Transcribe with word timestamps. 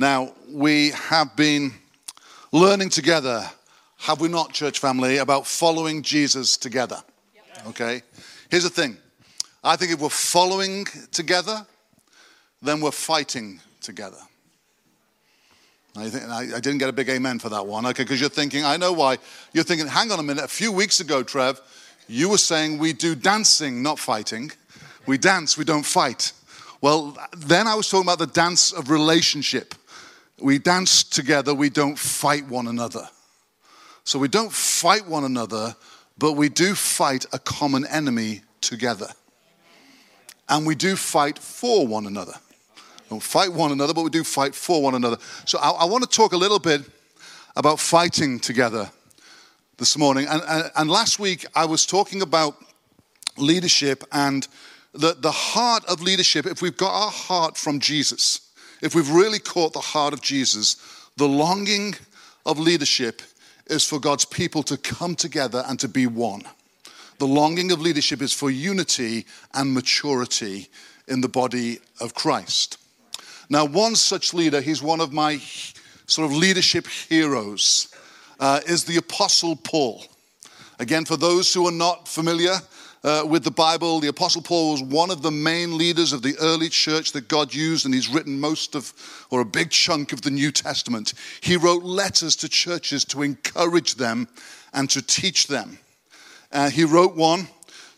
Now, 0.00 0.32
we 0.48 0.92
have 0.92 1.36
been 1.36 1.74
learning 2.52 2.88
together, 2.88 3.44
have 3.98 4.18
we 4.18 4.28
not, 4.28 4.54
church 4.54 4.78
family, 4.78 5.18
about 5.18 5.46
following 5.46 6.00
Jesus 6.00 6.56
together. 6.56 7.02
Okay? 7.66 8.00
Here's 8.50 8.62
the 8.62 8.70
thing 8.70 8.96
I 9.62 9.76
think 9.76 9.92
if 9.92 10.00
we're 10.00 10.08
following 10.08 10.86
together, 11.12 11.66
then 12.62 12.80
we're 12.80 12.92
fighting 12.92 13.60
together. 13.82 14.16
I, 15.94 16.08
think, 16.08 16.24
I, 16.24 16.56
I 16.56 16.60
didn't 16.60 16.78
get 16.78 16.88
a 16.88 16.94
big 16.94 17.10
amen 17.10 17.38
for 17.38 17.50
that 17.50 17.66
one, 17.66 17.84
okay? 17.84 18.04
Because 18.04 18.22
you're 18.22 18.30
thinking, 18.30 18.64
I 18.64 18.78
know 18.78 18.94
why. 18.94 19.18
You're 19.52 19.64
thinking, 19.64 19.86
hang 19.86 20.10
on 20.10 20.18
a 20.18 20.22
minute, 20.22 20.44
a 20.44 20.48
few 20.48 20.72
weeks 20.72 21.00
ago, 21.00 21.22
Trev, 21.22 21.60
you 22.08 22.30
were 22.30 22.38
saying 22.38 22.78
we 22.78 22.94
do 22.94 23.14
dancing, 23.14 23.82
not 23.82 23.98
fighting. 23.98 24.50
We 25.04 25.18
dance, 25.18 25.58
we 25.58 25.66
don't 25.66 25.84
fight. 25.84 26.32
Well, 26.80 27.18
then 27.36 27.66
I 27.66 27.74
was 27.74 27.90
talking 27.90 28.06
about 28.06 28.18
the 28.18 28.28
dance 28.28 28.72
of 28.72 28.88
relationship. 28.88 29.74
We 30.40 30.58
dance 30.58 31.04
together, 31.04 31.54
we 31.54 31.70
don't 31.70 31.98
fight 31.98 32.46
one 32.48 32.66
another. 32.66 33.08
So 34.04 34.18
we 34.18 34.28
don't 34.28 34.52
fight 34.52 35.06
one 35.06 35.24
another, 35.24 35.76
but 36.18 36.32
we 36.32 36.48
do 36.48 36.74
fight 36.74 37.26
a 37.32 37.38
common 37.38 37.86
enemy 37.86 38.42
together. 38.60 39.08
And 40.48 40.66
we 40.66 40.74
do 40.74 40.96
fight 40.96 41.38
for 41.38 41.86
one 41.86 42.06
another. 42.06 42.34
We 42.76 43.08
don't 43.10 43.22
fight 43.22 43.52
one 43.52 43.72
another, 43.72 43.94
but 43.94 44.02
we 44.02 44.10
do 44.10 44.24
fight 44.24 44.54
for 44.54 44.82
one 44.82 44.94
another. 44.94 45.18
So 45.46 45.58
I, 45.58 45.70
I 45.70 45.84
want 45.84 46.02
to 46.02 46.10
talk 46.10 46.32
a 46.32 46.36
little 46.36 46.58
bit 46.58 46.82
about 47.56 47.78
fighting 47.78 48.40
together 48.40 48.90
this 49.76 49.96
morning. 49.96 50.26
And, 50.28 50.42
and, 50.48 50.70
and 50.76 50.90
last 50.90 51.18
week 51.18 51.46
I 51.54 51.66
was 51.66 51.86
talking 51.86 52.22
about 52.22 52.56
leadership 53.36 54.04
and 54.12 54.46
the, 54.92 55.14
the 55.18 55.30
heart 55.30 55.84
of 55.86 56.02
leadership. 56.02 56.46
If 56.46 56.62
we've 56.62 56.76
got 56.76 56.92
our 56.92 57.10
heart 57.10 57.56
from 57.56 57.80
Jesus, 57.80 58.49
if 58.82 58.94
we've 58.94 59.10
really 59.10 59.38
caught 59.38 59.72
the 59.72 59.80
heart 59.80 60.12
of 60.12 60.20
Jesus, 60.20 60.76
the 61.16 61.28
longing 61.28 61.94
of 62.46 62.58
leadership 62.58 63.22
is 63.66 63.84
for 63.84 64.00
God's 64.00 64.24
people 64.24 64.62
to 64.64 64.76
come 64.76 65.14
together 65.14 65.64
and 65.68 65.78
to 65.80 65.88
be 65.88 66.06
one. 66.06 66.42
The 67.18 67.26
longing 67.26 67.70
of 67.70 67.80
leadership 67.80 68.22
is 68.22 68.32
for 68.32 68.50
unity 68.50 69.26
and 69.52 69.74
maturity 69.74 70.68
in 71.06 71.20
the 71.20 71.28
body 71.28 71.80
of 72.00 72.14
Christ. 72.14 72.78
Now, 73.50 73.64
one 73.64 73.96
such 73.96 74.32
leader, 74.32 74.60
he's 74.60 74.82
one 74.82 75.00
of 75.00 75.12
my 75.12 75.38
sort 76.06 76.30
of 76.30 76.36
leadership 76.36 76.86
heroes, 76.86 77.88
uh, 78.38 78.60
is 78.66 78.84
the 78.84 78.96
Apostle 78.96 79.56
Paul. 79.56 80.04
Again, 80.78 81.04
for 81.04 81.16
those 81.16 81.52
who 81.52 81.66
are 81.68 81.72
not 81.72 82.08
familiar, 82.08 82.54
uh, 83.02 83.24
with 83.26 83.44
the 83.44 83.50
Bible. 83.50 84.00
The 84.00 84.08
Apostle 84.08 84.42
Paul 84.42 84.72
was 84.72 84.82
one 84.82 85.10
of 85.10 85.22
the 85.22 85.30
main 85.30 85.76
leaders 85.76 86.12
of 86.12 86.22
the 86.22 86.36
early 86.40 86.68
church 86.68 87.12
that 87.12 87.28
God 87.28 87.54
used, 87.54 87.84
and 87.84 87.94
he's 87.94 88.08
written 88.08 88.38
most 88.38 88.74
of, 88.74 88.92
or 89.30 89.40
a 89.40 89.44
big 89.44 89.70
chunk 89.70 90.12
of 90.12 90.22
the 90.22 90.30
New 90.30 90.52
Testament. 90.52 91.14
He 91.40 91.56
wrote 91.56 91.82
letters 91.82 92.36
to 92.36 92.48
churches 92.48 93.04
to 93.06 93.22
encourage 93.22 93.94
them 93.94 94.28
and 94.72 94.88
to 94.90 95.02
teach 95.02 95.46
them. 95.46 95.78
Uh, 96.52 96.70
he 96.70 96.84
wrote 96.84 97.16
one 97.16 97.48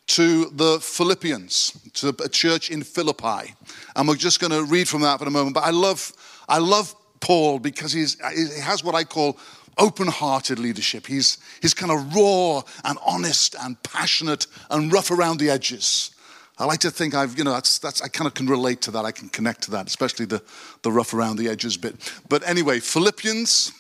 to 0.09 0.47
the 0.51 0.79
Philippians, 0.81 1.91
to 1.95 2.15
a 2.23 2.29
church 2.29 2.71
in 2.71 2.83
Philippi. 2.83 3.55
And 3.97 4.07
we're 4.07 4.17
just 4.17 4.41
going 4.41 4.51
to 4.51 4.65
read 4.65 4.89
from 4.89 5.03
that 5.03 5.19
for 5.19 5.27
a 5.27 5.31
moment. 5.31 5.55
But 5.55 5.65
I 5.65 5.71
love, 5.71 6.13
I 6.49 6.59
love 6.59 6.95
Paul 7.21 7.59
because 7.61 7.93
he's, 7.93 8.17
he 8.35 8.61
has 8.61 8.85
what 8.85 8.95
I 8.95 9.05
call 9.05 9.39
open 9.79 10.09
hearted 10.09 10.59
leadership. 10.59 11.07
He's, 11.07 11.39
he's 11.61 11.75
kind 11.75 11.93
of 11.93 12.15
raw 12.15 12.63
and 12.85 12.99
honest 13.05 13.55
and 13.61 13.83
passionate 13.83 14.47
and 14.71 14.93
rough 14.93 15.11
around 15.11 15.39
the 15.39 15.51
edges. 15.51 16.11
I 16.59 16.65
like 16.67 16.81
to 16.81 16.91
think 16.91 17.15
I've, 17.15 17.37
you 17.39 17.45
know, 17.45 17.53
that's, 17.53 17.79
that's, 17.79 18.03
I 18.03 18.09
kind 18.09 18.27
of 18.27 18.35
can 18.35 18.47
relate 18.47 18.83
to 18.83 18.91
that. 18.93 19.05
I 19.05 19.11
can 19.11 19.29
connect 19.29 19.63
to 19.63 19.71
that, 19.73 19.87
especially 19.87 20.27
the, 20.27 20.43
the 20.83 20.93
rough 20.93 21.15
around 21.15 21.37
the 21.37 21.49
edges 21.49 21.77
bit. 21.77 21.97
But 22.29 22.47
anyway, 22.47 22.81
Philippians 22.81 23.73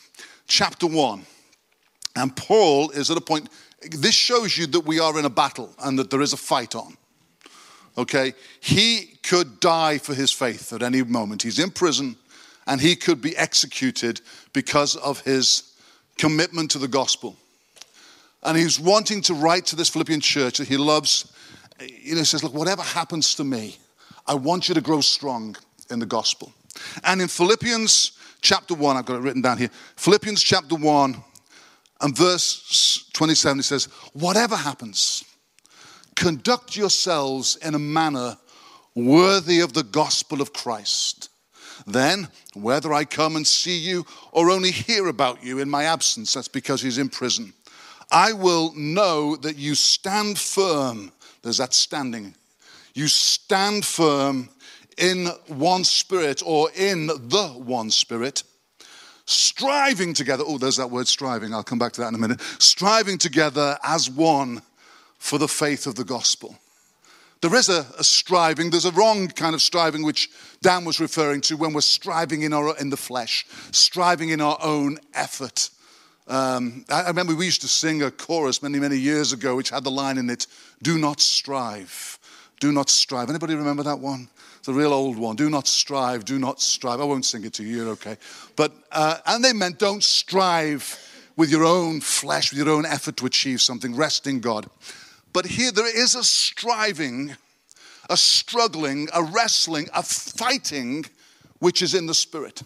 chapter 0.46 0.86
1. 0.86 1.24
And 2.16 2.36
Paul 2.36 2.90
is 2.90 3.10
at 3.10 3.16
a 3.16 3.20
point, 3.20 3.48
this 3.90 4.14
shows 4.14 4.56
you 4.56 4.66
that 4.68 4.80
we 4.80 5.00
are 5.00 5.18
in 5.18 5.24
a 5.24 5.30
battle 5.30 5.74
and 5.82 5.98
that 5.98 6.10
there 6.10 6.20
is 6.20 6.32
a 6.32 6.36
fight 6.36 6.74
on. 6.74 6.96
Okay? 7.96 8.34
He 8.60 9.18
could 9.22 9.60
die 9.60 9.98
for 9.98 10.14
his 10.14 10.32
faith 10.32 10.72
at 10.72 10.82
any 10.82 11.02
moment. 11.02 11.42
He's 11.42 11.58
in 11.58 11.70
prison 11.70 12.16
and 12.66 12.80
he 12.80 12.96
could 12.96 13.20
be 13.20 13.36
executed 13.36 14.20
because 14.52 14.96
of 14.96 15.20
his 15.20 15.71
commitment 16.18 16.70
to 16.72 16.78
the 16.78 16.88
gospel. 16.88 17.36
And 18.42 18.56
he's 18.56 18.80
wanting 18.80 19.22
to 19.22 19.34
write 19.34 19.66
to 19.66 19.76
this 19.76 19.88
Philippian 19.88 20.20
church 20.20 20.58
that 20.58 20.68
he 20.68 20.76
loves. 20.76 21.32
You 21.80 22.12
know, 22.12 22.18
he 22.18 22.24
says, 22.24 22.42
Look, 22.42 22.54
whatever 22.54 22.82
happens 22.82 23.34
to 23.36 23.44
me, 23.44 23.76
I 24.26 24.34
want 24.34 24.68
you 24.68 24.74
to 24.74 24.80
grow 24.80 25.00
strong 25.00 25.56
in 25.90 25.98
the 25.98 26.06
gospel. 26.06 26.52
And 27.04 27.20
in 27.20 27.28
Philippians 27.28 28.12
chapter 28.40 28.74
1, 28.74 28.96
I've 28.96 29.04
got 29.04 29.16
it 29.16 29.20
written 29.20 29.42
down 29.42 29.58
here 29.58 29.70
Philippians 29.96 30.42
chapter 30.42 30.74
1 30.74 31.16
and 32.00 32.16
verse 32.16 33.08
27, 33.12 33.58
he 33.58 33.62
says, 33.62 33.84
Whatever 34.12 34.56
happens, 34.56 35.24
conduct 36.16 36.76
yourselves 36.76 37.56
in 37.56 37.74
a 37.74 37.78
manner 37.78 38.36
worthy 38.94 39.60
of 39.60 39.72
the 39.72 39.84
gospel 39.84 40.40
of 40.40 40.52
Christ 40.52 41.28
then, 41.86 42.28
whether 42.54 42.92
I 42.92 43.04
come 43.04 43.36
and 43.36 43.46
see 43.46 43.78
you 43.78 44.06
or 44.30 44.50
only 44.50 44.70
hear 44.70 45.08
about 45.08 45.42
you 45.42 45.58
in 45.58 45.68
my 45.68 45.84
absence, 45.84 46.34
that's 46.34 46.48
because 46.48 46.82
he's 46.82 46.98
in 46.98 47.08
prison, 47.08 47.52
I 48.10 48.32
will 48.32 48.74
know 48.76 49.36
that 49.36 49.56
you 49.56 49.74
stand 49.74 50.38
firm. 50.38 51.12
There's 51.42 51.58
that 51.58 51.72
standing. 51.74 52.34
You 52.94 53.08
stand 53.08 53.84
firm 53.84 54.50
in 54.98 55.26
one 55.48 55.84
spirit 55.84 56.42
or 56.44 56.70
in 56.76 57.06
the 57.06 57.54
one 57.56 57.90
spirit, 57.90 58.42
striving 59.24 60.12
together. 60.12 60.44
Oh, 60.46 60.58
there's 60.58 60.76
that 60.76 60.90
word 60.90 61.08
striving. 61.08 61.54
I'll 61.54 61.64
come 61.64 61.78
back 61.78 61.92
to 61.94 62.02
that 62.02 62.08
in 62.08 62.14
a 62.14 62.18
minute. 62.18 62.40
Striving 62.58 63.18
together 63.18 63.78
as 63.82 64.10
one 64.10 64.60
for 65.18 65.38
the 65.38 65.48
faith 65.48 65.86
of 65.86 65.94
the 65.94 66.04
gospel. 66.04 66.58
There 67.42 67.56
is 67.56 67.68
a, 67.68 67.84
a, 67.98 68.04
striving, 68.04 68.70
there's 68.70 68.84
a 68.84 68.92
wrong 68.92 69.26
kind 69.26 69.52
of 69.52 69.60
striving 69.60 70.04
which 70.04 70.30
Dan 70.62 70.84
was 70.84 71.00
referring 71.00 71.40
to 71.42 71.56
when 71.56 71.72
we're 71.72 71.80
striving 71.80 72.42
in, 72.42 72.52
our, 72.52 72.76
in 72.78 72.88
the 72.88 72.96
flesh, 72.96 73.44
striving 73.72 74.28
in 74.28 74.40
our 74.40 74.56
own 74.62 74.98
effort. 75.12 75.70
Um, 76.28 76.84
I, 76.88 77.02
I 77.02 77.08
remember 77.08 77.34
we 77.34 77.44
used 77.44 77.62
to 77.62 77.68
sing 77.68 78.00
a 78.00 78.12
chorus 78.12 78.62
many, 78.62 78.78
many 78.78 78.96
years 78.96 79.32
ago 79.32 79.56
which 79.56 79.70
had 79.70 79.82
the 79.82 79.90
line 79.90 80.18
in 80.18 80.30
it 80.30 80.46
Do 80.82 80.98
not 80.98 81.20
strive, 81.20 82.20
do 82.60 82.70
not 82.70 82.88
strive. 82.88 83.28
Anybody 83.28 83.56
remember 83.56 83.82
that 83.82 83.98
one? 83.98 84.28
It's 84.60 84.68
a 84.68 84.72
real 84.72 84.92
old 84.92 85.18
one. 85.18 85.34
Do 85.34 85.50
not 85.50 85.66
strive, 85.66 86.24
do 86.24 86.38
not 86.38 86.60
strive. 86.60 87.00
I 87.00 87.04
won't 87.04 87.24
sing 87.24 87.44
it 87.44 87.54
to 87.54 87.64
you, 87.64 87.78
you're 87.78 87.88
okay. 87.88 88.18
But, 88.54 88.70
uh, 88.92 89.18
and 89.26 89.44
they 89.44 89.52
meant 89.52 89.80
don't 89.80 90.04
strive 90.04 90.96
with 91.36 91.50
your 91.50 91.64
own 91.64 92.00
flesh, 92.00 92.52
with 92.52 92.58
your 92.64 92.68
own 92.68 92.86
effort 92.86 93.16
to 93.16 93.26
achieve 93.26 93.60
something. 93.60 93.96
Rest 93.96 94.28
in 94.28 94.38
God. 94.38 94.70
But 95.32 95.46
here 95.46 95.72
there 95.72 95.86
is 95.86 96.14
a 96.14 96.24
striving, 96.24 97.36
a 98.10 98.16
struggling, 98.16 99.08
a 99.14 99.22
wrestling, 99.22 99.88
a 99.94 100.02
fighting 100.02 101.04
which 101.58 101.82
is 101.82 101.94
in 101.94 102.06
the 102.06 102.14
spirit. 102.14 102.62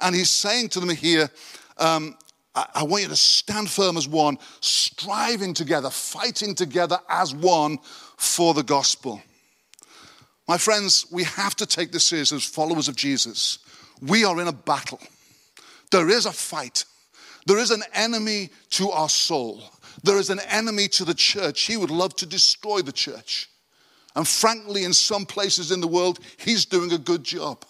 And 0.00 0.14
he's 0.14 0.30
saying 0.30 0.70
to 0.70 0.80
them 0.80 0.90
here, 0.90 1.30
um, 1.78 2.16
I, 2.54 2.82
want 2.82 3.04
you 3.04 3.08
to 3.08 3.16
stand 3.16 3.70
firm 3.70 3.96
as 3.96 4.08
one, 4.08 4.38
striving 4.60 5.54
together, 5.54 5.90
fighting 5.90 6.54
together 6.54 6.98
as 7.08 7.32
one 7.32 7.78
for 8.16 8.52
the 8.52 8.64
gospel. 8.64 9.22
My 10.48 10.58
friends, 10.58 11.06
we 11.12 11.24
have 11.24 11.54
to 11.56 11.66
take 11.66 11.92
this 11.92 12.04
serious 12.04 12.32
as 12.32 12.44
followers 12.44 12.88
of 12.88 12.96
Jesus. 12.96 13.58
We 14.00 14.24
are 14.24 14.40
in 14.40 14.48
a 14.48 14.52
battle. 14.52 15.00
There 15.92 16.08
is 16.08 16.26
a 16.26 16.32
fight. 16.32 16.84
There 17.46 17.58
is 17.58 17.70
an 17.70 17.82
enemy 17.94 18.50
to 18.70 18.90
our 18.90 19.08
soul. 19.08 19.62
There 20.02 20.18
is 20.18 20.30
an 20.30 20.40
enemy 20.48 20.88
to 20.88 21.04
the 21.04 21.14
church. 21.14 21.62
He 21.62 21.76
would 21.76 21.90
love 21.90 22.14
to 22.16 22.26
destroy 22.26 22.82
the 22.82 22.92
church. 22.92 23.48
And 24.14 24.26
frankly, 24.26 24.84
in 24.84 24.92
some 24.92 25.26
places 25.26 25.70
in 25.70 25.80
the 25.80 25.88
world, 25.88 26.18
he's 26.38 26.64
doing 26.64 26.92
a 26.92 26.98
good 26.98 27.24
job 27.24 27.64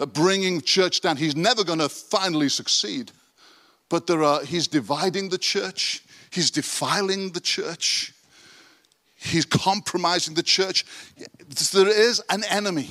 at 0.00 0.12
bringing 0.12 0.60
church 0.60 1.00
down. 1.00 1.16
He's 1.16 1.36
never 1.36 1.64
going 1.64 1.78
to 1.78 1.88
finally 1.88 2.48
succeed. 2.48 3.12
But 3.88 4.06
there 4.06 4.22
are, 4.22 4.44
he's 4.44 4.66
dividing 4.66 5.28
the 5.28 5.38
church, 5.38 6.02
he's 6.30 6.50
defiling 6.50 7.30
the 7.30 7.40
church, 7.40 8.12
he's 9.16 9.44
compromising 9.44 10.34
the 10.34 10.42
church. 10.42 10.84
There 11.72 11.88
is 11.88 12.22
an 12.30 12.44
enemy. 12.44 12.88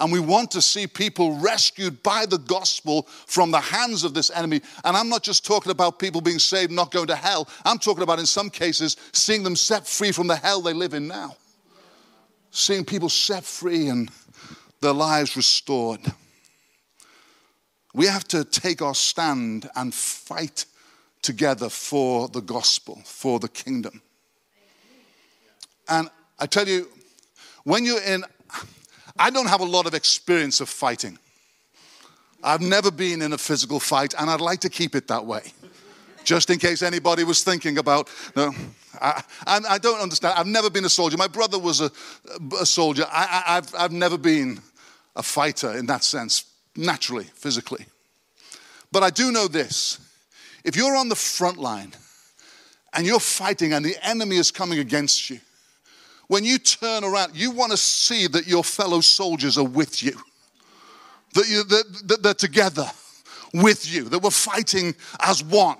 And 0.00 0.10
we 0.10 0.18
want 0.18 0.50
to 0.52 0.62
see 0.62 0.86
people 0.86 1.36
rescued 1.36 2.02
by 2.02 2.24
the 2.24 2.38
gospel 2.38 3.02
from 3.26 3.50
the 3.50 3.60
hands 3.60 4.02
of 4.02 4.14
this 4.14 4.30
enemy. 4.30 4.62
And 4.82 4.96
I'm 4.96 5.10
not 5.10 5.22
just 5.22 5.44
talking 5.44 5.70
about 5.70 5.98
people 5.98 6.22
being 6.22 6.38
saved, 6.38 6.72
not 6.72 6.90
going 6.90 7.08
to 7.08 7.14
hell. 7.14 7.46
I'm 7.66 7.78
talking 7.78 8.02
about, 8.02 8.18
in 8.18 8.24
some 8.24 8.48
cases, 8.48 8.96
seeing 9.12 9.42
them 9.42 9.54
set 9.54 9.86
free 9.86 10.10
from 10.10 10.26
the 10.26 10.36
hell 10.36 10.62
they 10.62 10.72
live 10.72 10.94
in 10.94 11.06
now. 11.06 11.36
Seeing 12.50 12.84
people 12.84 13.10
set 13.10 13.44
free 13.44 13.88
and 13.88 14.10
their 14.80 14.94
lives 14.94 15.36
restored. 15.36 16.00
We 17.92 18.06
have 18.06 18.26
to 18.28 18.44
take 18.44 18.80
our 18.80 18.94
stand 18.94 19.68
and 19.76 19.92
fight 19.92 20.64
together 21.20 21.68
for 21.68 22.28
the 22.28 22.40
gospel, 22.40 23.02
for 23.04 23.38
the 23.38 23.48
kingdom. 23.48 24.00
And 25.88 26.08
I 26.38 26.46
tell 26.46 26.66
you, 26.66 26.88
when 27.64 27.84
you're 27.84 28.00
in 28.00 28.24
I 29.20 29.28
don't 29.28 29.46
have 29.46 29.60
a 29.60 29.66
lot 29.66 29.86
of 29.86 29.92
experience 29.92 30.60
of 30.60 30.70
fighting. 30.70 31.18
I've 32.42 32.62
never 32.62 32.90
been 32.90 33.20
in 33.20 33.34
a 33.34 33.38
physical 33.38 33.78
fight, 33.78 34.14
and 34.18 34.30
I'd 34.30 34.40
like 34.40 34.60
to 34.60 34.70
keep 34.70 34.94
it 34.94 35.08
that 35.08 35.26
way. 35.26 35.42
Just 36.24 36.48
in 36.48 36.58
case 36.58 36.82
anybody 36.82 37.22
was 37.22 37.44
thinking 37.44 37.76
about, 37.76 38.08
no, 38.34 38.54
I, 38.98 39.22
I, 39.46 39.60
I 39.68 39.78
don't 39.78 40.00
understand. 40.00 40.38
I've 40.38 40.46
never 40.46 40.70
been 40.70 40.86
a 40.86 40.88
soldier. 40.88 41.18
My 41.18 41.28
brother 41.28 41.58
was 41.58 41.82
a, 41.82 41.90
a 42.58 42.64
soldier. 42.64 43.04
I, 43.12 43.42
have 43.46 43.74
I've 43.78 43.92
never 43.92 44.16
been 44.16 44.60
a 45.14 45.22
fighter 45.22 45.76
in 45.76 45.84
that 45.86 46.02
sense, 46.02 46.44
naturally, 46.74 47.24
physically. 47.24 47.84
But 48.90 49.02
I 49.02 49.10
do 49.10 49.30
know 49.30 49.48
this 49.48 49.98
if 50.64 50.76
you're 50.76 50.96
on 50.96 51.08
the 51.10 51.16
front 51.16 51.58
line 51.58 51.92
and 52.94 53.06
you're 53.06 53.20
fighting 53.20 53.74
and 53.74 53.84
the 53.84 53.96
enemy 54.02 54.36
is 54.36 54.50
coming 54.50 54.78
against 54.78 55.28
you, 55.28 55.40
when 56.30 56.44
you 56.44 56.58
turn 56.58 57.02
around, 57.02 57.34
you 57.34 57.50
want 57.50 57.72
to 57.72 57.76
see 57.76 58.28
that 58.28 58.46
your 58.46 58.62
fellow 58.62 59.00
soldiers 59.00 59.58
are 59.58 59.66
with 59.66 60.00
you, 60.00 60.12
that, 61.34 61.48
you, 61.48 61.64
that, 61.64 62.02
that 62.06 62.22
they're 62.22 62.34
together 62.34 62.88
with 63.52 63.92
you, 63.92 64.04
that 64.04 64.22
we're 64.22 64.30
fighting 64.30 64.94
as 65.18 65.42
one. 65.42 65.76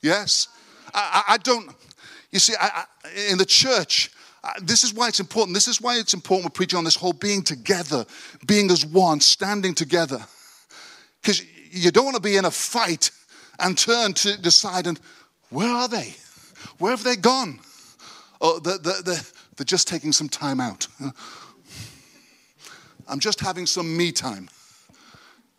Yes? 0.00 0.48
I, 0.94 1.24
I, 1.28 1.36
don't, 1.36 1.70
you 2.30 2.38
see, 2.38 2.54
I, 2.58 2.84
in 3.30 3.36
the 3.36 3.44
church, 3.44 4.10
this 4.62 4.84
is 4.84 4.94
why 4.94 5.08
it's 5.08 5.20
important. 5.20 5.54
This 5.54 5.68
is 5.68 5.82
why 5.82 5.98
it's 5.98 6.14
important 6.14 6.46
we're 6.46 6.56
preaching 6.56 6.78
on 6.78 6.84
this 6.84 6.96
whole 6.96 7.12
being 7.12 7.42
together, 7.42 8.06
being 8.46 8.70
as 8.70 8.86
one, 8.86 9.20
standing 9.20 9.74
together. 9.74 10.24
Because 11.20 11.42
you 11.72 11.90
don't 11.90 12.06
want 12.06 12.16
to 12.16 12.22
be 12.22 12.38
in 12.38 12.46
a 12.46 12.50
fight 12.50 13.10
and 13.58 13.76
turn 13.76 14.14
to 14.14 14.40
decide 14.40 14.86
and 14.86 14.98
where 15.50 15.68
are 15.68 15.88
they? 15.88 16.14
Where 16.78 16.92
have 16.92 17.04
they 17.04 17.16
gone? 17.16 17.60
Oh, 18.40 18.58
they're, 18.60 18.78
they're, 18.78 19.20
they're 19.60 19.66
just 19.66 19.86
taking 19.86 20.10
some 20.10 20.30
time 20.30 20.58
out. 20.58 20.88
I'm 23.06 23.20
just 23.20 23.40
having 23.40 23.66
some 23.66 23.94
me 23.94 24.10
time. 24.10 24.48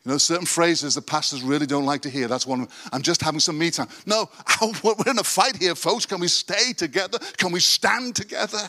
You 0.03 0.11
know, 0.11 0.17
certain 0.17 0.47
phrases 0.47 0.95
the 0.95 1.03
pastors 1.03 1.43
really 1.43 1.67
don't 1.67 1.85
like 1.85 2.01
to 2.01 2.09
hear. 2.09 2.27
That's 2.27 2.47
one. 2.47 2.67
I'm 2.91 3.03
just 3.03 3.21
having 3.21 3.39
some 3.39 3.59
me 3.59 3.69
time. 3.69 3.89
No, 4.07 4.27
oh, 4.61 4.73
we're 4.83 5.11
in 5.11 5.19
a 5.19 5.23
fight 5.23 5.55
here, 5.57 5.75
folks. 5.75 6.07
Can 6.07 6.19
we 6.19 6.29
stay 6.29 6.73
together? 6.73 7.19
Can 7.37 7.51
we 7.51 7.59
stand 7.59 8.15
together? 8.15 8.67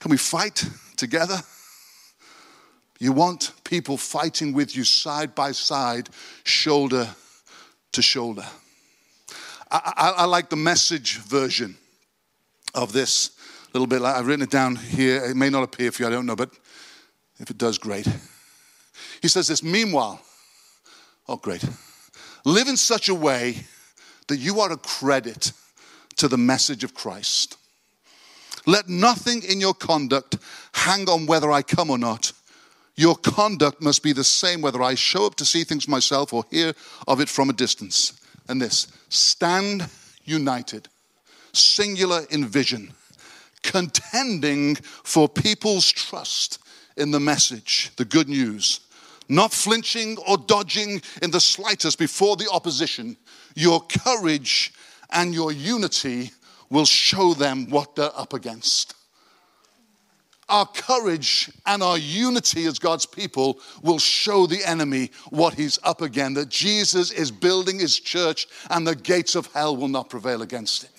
Can 0.00 0.10
we 0.10 0.18
fight 0.18 0.62
together? 0.98 1.38
You 3.00 3.12
want 3.12 3.52
people 3.64 3.96
fighting 3.96 4.52
with 4.52 4.76
you 4.76 4.84
side 4.84 5.34
by 5.34 5.52
side, 5.52 6.10
shoulder 6.44 7.08
to 7.92 8.02
shoulder. 8.02 8.44
I, 9.70 9.94
I, 9.96 10.10
I 10.10 10.24
like 10.26 10.50
the 10.50 10.56
message 10.56 11.16
version 11.20 11.78
of 12.74 12.92
this 12.92 13.30
little 13.72 13.86
bit. 13.86 14.00
Like 14.00 14.16
I've 14.16 14.26
written 14.26 14.42
it 14.42 14.50
down 14.50 14.76
here. 14.76 15.24
It 15.24 15.36
may 15.36 15.50
not 15.50 15.62
appear 15.62 15.92
for 15.92 16.02
you, 16.02 16.08
I 16.08 16.10
don't 16.10 16.26
know, 16.26 16.36
but 16.36 16.50
if 17.38 17.50
it 17.50 17.58
does, 17.58 17.78
great. 17.78 18.06
He 19.20 19.28
says 19.28 19.48
this 19.48 19.62
Meanwhile, 19.62 20.20
oh, 21.28 21.36
great. 21.36 21.64
Live 22.44 22.68
in 22.68 22.76
such 22.76 23.08
a 23.08 23.14
way 23.14 23.64
that 24.26 24.38
you 24.38 24.60
are 24.60 24.72
a 24.72 24.76
credit 24.76 25.52
to 26.16 26.28
the 26.28 26.36
message 26.36 26.84
of 26.84 26.94
Christ. 26.94 27.56
Let 28.66 28.88
nothing 28.88 29.42
in 29.42 29.60
your 29.60 29.74
conduct 29.74 30.38
hang 30.72 31.08
on 31.08 31.26
whether 31.26 31.50
I 31.50 31.62
come 31.62 31.90
or 31.90 31.98
not. 31.98 32.32
Your 32.94 33.16
conduct 33.16 33.80
must 33.80 34.02
be 34.02 34.12
the 34.12 34.24
same 34.24 34.60
whether 34.60 34.82
I 34.82 34.94
show 34.94 35.26
up 35.26 35.36
to 35.36 35.46
see 35.46 35.64
things 35.64 35.88
myself 35.88 36.32
or 36.32 36.44
hear 36.50 36.74
of 37.08 37.20
it 37.20 37.28
from 37.28 37.48
a 37.48 37.54
distance. 37.54 38.20
And 38.48 38.60
this 38.60 38.88
stand 39.08 39.88
united, 40.24 40.88
singular 41.52 42.24
in 42.30 42.44
vision, 42.44 42.92
contending 43.62 44.74
for 44.76 45.28
people's 45.28 45.90
trust 45.90 46.58
in 46.96 47.10
the 47.10 47.20
message, 47.20 47.90
the 47.96 48.04
good 48.04 48.28
news, 48.28 48.80
not 49.28 49.52
flinching 49.52 50.16
or 50.28 50.36
dodging 50.36 51.00
in 51.22 51.30
the 51.30 51.40
slightest 51.40 51.98
before 51.98 52.36
the 52.36 52.48
opposition. 52.50 53.16
Your 53.54 53.80
courage 53.80 54.72
and 55.10 55.34
your 55.34 55.52
unity 55.52 56.32
will 56.70 56.86
show 56.86 57.34
them 57.34 57.70
what 57.70 57.96
they're 57.96 58.16
up 58.16 58.32
against 58.32 58.94
our 60.52 60.66
courage 60.66 61.50
and 61.64 61.82
our 61.82 61.96
unity 61.96 62.66
as 62.66 62.78
God's 62.78 63.06
people 63.06 63.58
will 63.82 63.98
show 63.98 64.46
the 64.46 64.62
enemy 64.64 65.10
what 65.30 65.54
he's 65.54 65.78
up 65.82 66.02
against, 66.02 66.34
that 66.36 66.50
Jesus 66.50 67.10
is 67.10 67.30
building 67.30 67.78
his 67.78 67.98
church 67.98 68.46
and 68.70 68.86
the 68.86 68.94
gates 68.94 69.34
of 69.34 69.46
hell 69.52 69.74
will 69.74 69.88
not 69.88 70.10
prevail 70.10 70.42
against 70.42 70.84
it. 70.84 70.90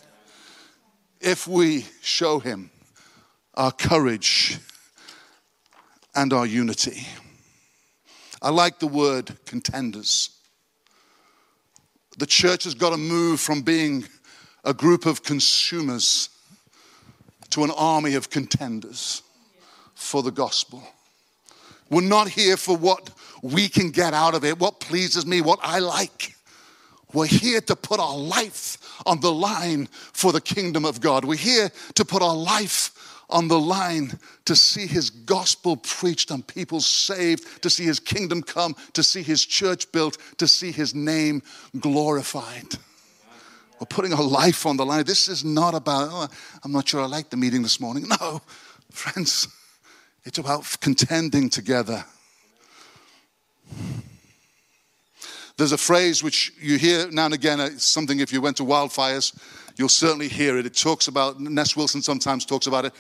If 1.24 1.48
we 1.48 1.86
show 2.02 2.40
him 2.40 2.70
our 3.56 3.72
courage 3.72 4.58
and 6.14 6.34
our 6.34 6.46
unity. 6.46 7.08
I 8.42 8.50
like 8.50 8.80
the 8.80 8.88
word 8.88 9.32
contenders. 9.46 10.32
The 12.18 12.26
church 12.26 12.66
has 12.66 12.74
got 12.74 12.90
to 12.90 12.98
move 12.98 13.40
from 13.40 13.62
being 13.62 14.04
a 14.66 14.74
group 14.74 15.06
of 15.06 15.24
consumers 15.24 16.28
to 17.52 17.64
an 17.64 17.72
army 17.72 18.16
of 18.16 18.30
contenders 18.30 19.22
for 19.96 20.24
the 20.24 20.32
gospel. 20.32 20.84
We're 21.90 22.02
not 22.02 22.28
here 22.28 22.58
for 22.58 22.76
what 22.76 23.12
we 23.42 23.70
can 23.70 23.92
get 23.92 24.14
out 24.14 24.36
of 24.36 24.44
it, 24.44 24.60
what 24.60 24.82
pleases 24.82 25.26
me, 25.26 25.40
what 25.40 25.60
I 25.62 25.80
like. 25.80 26.36
We're 27.14 27.28
here 27.28 27.62
to 27.62 27.76
put 27.76 28.00
our 28.00 28.18
life 28.18 28.78
on 29.06 29.20
the 29.20 29.32
line 29.32 29.88
for 29.92 30.32
the 30.32 30.42
kingdom 30.42 30.86
of 30.86 31.00
God. 31.00 31.26
We're 31.26 31.38
here 31.38 31.72
to 31.96 32.06
put 32.06 32.22
our 32.22 32.36
life 32.36 32.92
on 33.30 33.48
the 33.48 33.60
line 33.60 34.20
to 34.46 34.56
see 34.56 34.86
his 34.88 35.10
gospel 35.10 35.78
preached 35.78 36.32
and 36.32 36.46
people 36.46 36.82
saved, 36.82 37.62
to 37.62 37.70
see 37.70 37.84
his 37.84 38.00
kingdom 38.00 38.42
come, 38.42 38.76
to 38.94 39.04
see 39.04 39.22
his 39.22 39.46
church 39.46 39.92
built, 39.92 40.18
to 40.38 40.48
see 40.48 40.72
his 40.72 40.94
name 40.94 41.42
glorified. 41.80 42.76
We're 43.80 43.88
putting 43.88 44.14
our 44.14 44.24
life 44.24 44.66
on 44.66 44.78
the 44.78 44.86
line. 44.86 45.04
This 45.04 45.28
is 45.28 45.44
not 45.44 45.74
about, 45.74 46.10
oh, 46.12 46.28
I'm 46.64 46.72
not 46.72 46.88
sure 46.88 47.02
I 47.02 47.06
like 47.06 47.30
the 47.30 47.38
meeting 47.38 47.64
this 47.64 47.80
morning. 47.80 48.08
No, 48.08 48.42
friends. 48.92 49.48
It's 50.26 50.38
about 50.38 50.78
contending 50.80 51.50
together. 51.50 52.06
There's 55.58 55.72
a 55.72 55.78
phrase 55.78 56.24
which 56.24 56.52
you 56.60 56.78
hear 56.78 57.10
now 57.12 57.26
and 57.26 57.34
again, 57.34 57.60
it's 57.60 57.86
something 57.86 58.20
if 58.20 58.34
you 58.34 58.42
went 58.42 58.58
to 58.58 58.64
wildfires, 58.64 59.38
you'll 59.78 59.90
certainly 59.90 60.28
hear 60.28 60.58
it. 60.58 60.66
It 60.66 60.76
talks 60.76 61.08
about, 61.08 61.40
Ness 61.40 61.76
Wilson 61.76 62.02
sometimes 62.02 62.46
talks 62.46 62.66
about 62.66 62.86
it. 62.86 62.94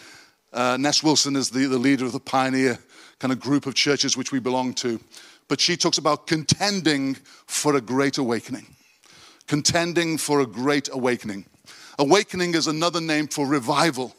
Uh, 0.51 0.77
Ness 0.79 1.01
Wilson 1.01 1.35
is 1.35 1.49
the, 1.49 1.65
the 1.65 1.79
leader 1.79 2.05
of 2.05 2.11
the 2.11 2.19
pioneer 2.19 2.77
kind 3.19 3.31
of 3.31 3.39
group 3.39 3.65
of 3.65 3.73
churches 3.73 4.15
which 4.15 4.31
we 4.31 4.39
belong 4.39 4.73
to. 4.75 4.99
But 5.47 5.59
she 5.59 5.75
talks 5.75 5.97
about 5.97 6.27
contending 6.27 7.15
for 7.47 7.75
a 7.75 7.81
great 7.81 8.17
awakening. 8.17 8.67
Contending 9.47 10.17
for 10.17 10.41
a 10.41 10.45
great 10.45 10.89
awakening. 10.91 11.45
Awakening 11.97 12.53
is 12.53 12.67
another 12.67 13.01
name 13.01 13.27
for 13.27 13.47
revival. 13.47 14.15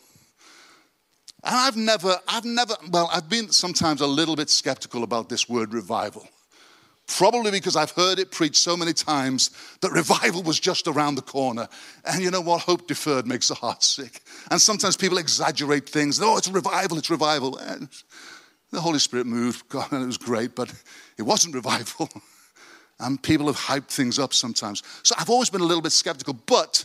And 1.45 1.55
I've 1.55 1.77
never, 1.77 2.19
I've 2.27 2.45
never, 2.45 2.75
well, 2.91 3.09
I've 3.13 3.29
been 3.29 3.51
sometimes 3.51 4.01
a 4.01 4.07
little 4.07 4.35
bit 4.35 4.51
skeptical 4.51 5.03
about 5.03 5.29
this 5.29 5.49
word 5.49 5.73
revival. 5.73 6.27
Probably 7.07 7.51
because 7.51 7.77
I've 7.77 7.91
heard 7.91 8.19
it 8.19 8.31
preached 8.31 8.57
so 8.57 8.77
many 8.77 8.95
times 8.95 9.51
that 9.83 9.93
revival 9.93 10.43
was 10.43 10.59
just 10.59 10.89
around 10.89 11.17
the 11.17 11.23
corner. 11.23 11.69
And 12.07 12.23
you 12.23 12.31
know 12.31 12.41
what? 12.41 12.63
Hope 12.63 12.87
deferred 12.87 13.27
makes 13.27 13.49
the 13.49 13.55
heart 13.55 13.83
sick. 13.83 14.23
And 14.51 14.61
sometimes 14.61 14.97
people 14.97 15.19
exaggerate 15.19 15.89
things. 15.89 16.21
Oh, 16.23 16.39
it's 16.39 16.49
revival, 16.49 16.97
it's 16.97 17.11
revival. 17.11 17.59
And 17.59 17.89
the 18.71 18.81
Holy 18.81 18.99
Spirit 18.99 19.27
moved, 19.27 19.69
God, 19.69 19.93
and 19.93 20.03
it 20.03 20.07
was 20.07 20.17
great, 20.17 20.55
but 20.55 20.73
it 21.19 21.23
wasn't 21.23 21.55
revival. 21.55 22.09
and 23.01 23.23
people 23.23 23.47
have 23.47 23.57
hyped 23.57 23.91
things 23.91 24.19
up 24.19 24.33
sometimes. 24.33 24.83
So 25.03 25.15
I've 25.19 25.31
always 25.31 25.51
been 25.51 25.61
a 25.61 25.67
little 25.67 25.83
bit 25.83 25.93
skeptical. 25.93 26.35
But 26.47 26.85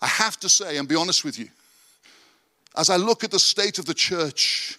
I 0.00 0.06
have 0.06 0.38
to 0.40 0.48
say, 0.48 0.76
and 0.76 0.86
be 0.86 0.94
honest 0.94 1.24
with 1.24 1.38
you, 1.38 1.48
as 2.76 2.88
I 2.88 2.96
look 2.96 3.24
at 3.24 3.30
the 3.30 3.38
state 3.38 3.78
of 3.78 3.86
the 3.86 3.94
church 3.94 4.78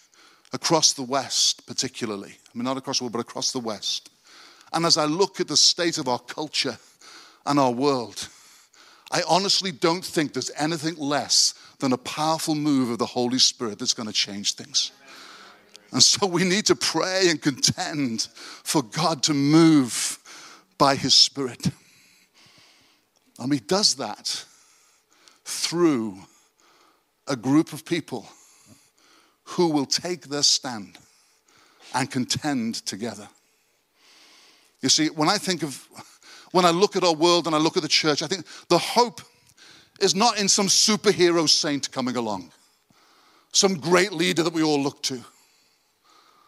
across 0.54 0.94
the 0.94 1.04
West, 1.04 1.66
particularly, 1.68 2.32
I 2.32 2.58
mean, 2.58 2.64
not 2.64 2.78
across 2.78 3.00
the 3.00 3.06
world, 3.06 3.14
but 3.14 3.20
across 3.20 3.52
the 3.52 3.60
West, 3.60 4.10
and 4.76 4.86
as 4.86 4.98
I 4.98 5.06
look 5.06 5.40
at 5.40 5.48
the 5.48 5.56
state 5.56 5.98
of 5.98 6.10
our 6.10 6.20
culture 6.20 6.78
and 7.46 7.58
our 7.58 7.72
world, 7.72 8.28
I 9.10 9.24
honestly 9.28 9.72
don't 9.72 10.04
think 10.04 10.34
there's 10.34 10.52
anything 10.58 10.98
less 10.98 11.54
than 11.80 11.94
a 11.94 11.98
powerful 11.98 12.56
move 12.56 12.90
of 12.90 12.98
the 12.98 13.06
Holy 13.06 13.40
Spirit 13.40 13.80
that's 13.80 13.94
going 13.94 14.08
to 14.08 14.14
change 14.14 14.56
things. 14.56 14.92
And 15.92 16.04
so 16.04 16.28
we 16.28 16.44
need 16.44 16.66
to 16.66 16.76
pray 16.76 17.30
and 17.30 17.42
contend 17.42 18.28
for 18.64 18.84
God 18.84 19.24
to 19.24 19.34
move 19.34 20.20
by 20.78 20.96
His 20.96 21.14
Spirit. 21.14 21.68
And 23.40 23.54
He 23.54 23.60
does 23.60 23.96
that 23.96 24.44
through 25.46 26.18
a 27.28 27.38
group 27.38 27.72
of 27.72 27.86
people 27.86 28.28
who 29.44 29.70
will 29.70 29.86
take 29.86 30.24
their 30.24 30.44
stand 30.44 30.98
and 31.94 32.12
contend 32.12 32.76
together. 32.86 33.30
You 34.82 34.90
see, 34.90 35.08
when 35.08 35.30
I 35.30 35.38
think 35.38 35.64
of, 35.64 35.88
when 36.52 36.66
I 36.66 36.72
look 36.72 36.96
at 36.96 37.04
our 37.04 37.14
world 37.14 37.48
and 37.48 37.56
I 37.56 37.60
look 37.60 37.78
at 37.78 37.84
the 37.84 37.90
church, 37.90 38.22
I 38.22 38.28
think 38.28 38.46
the 38.70 38.78
hope 38.78 39.22
is 40.00 40.16
not 40.16 40.38
in 40.40 40.48
some 40.48 40.68
superhero 40.68 41.50
saint 41.50 41.92
coming 41.92 42.16
along, 42.16 42.52
some 43.52 43.76
great 43.76 44.12
leader 44.12 44.44
that 44.44 44.54
we 44.54 44.64
all 44.64 44.82
look 44.82 45.02
to. 45.04 45.20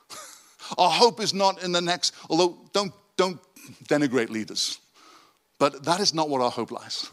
Our 0.77 0.89
hope 0.89 1.21
is 1.21 1.33
not 1.33 1.63
in 1.63 1.71
the 1.71 1.81
next, 1.81 2.13
although 2.29 2.57
don't, 2.73 2.93
don't 3.15 3.39
denigrate 3.85 4.29
leaders, 4.29 4.79
but 5.59 5.83
that 5.85 5.99
is 5.99 6.13
not 6.13 6.29
where 6.29 6.41
our 6.41 6.51
hope 6.51 6.71
lies. 6.71 7.09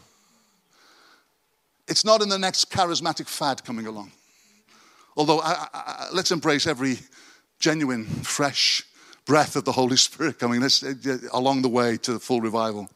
It's 1.87 2.05
not 2.05 2.21
in 2.21 2.29
the 2.29 2.37
next 2.37 2.71
charismatic 2.71 3.27
fad 3.27 3.63
coming 3.63 3.87
along. 3.87 4.11
Although, 5.17 5.39
I, 5.39 5.67
I, 5.73 6.07
let's 6.13 6.31
embrace 6.31 6.67
every 6.67 6.99
genuine, 7.59 8.05
fresh 8.05 8.83
breath 9.25 9.55
of 9.55 9.65
the 9.65 9.71
Holy 9.71 9.97
Spirit 9.97 10.39
coming 10.39 10.61
let's, 10.61 10.83
uh, 10.83 10.93
along 11.33 11.61
the 11.61 11.69
way 11.69 11.97
to 11.97 12.13
the 12.13 12.19
full 12.19 12.41
revival. 12.41 12.89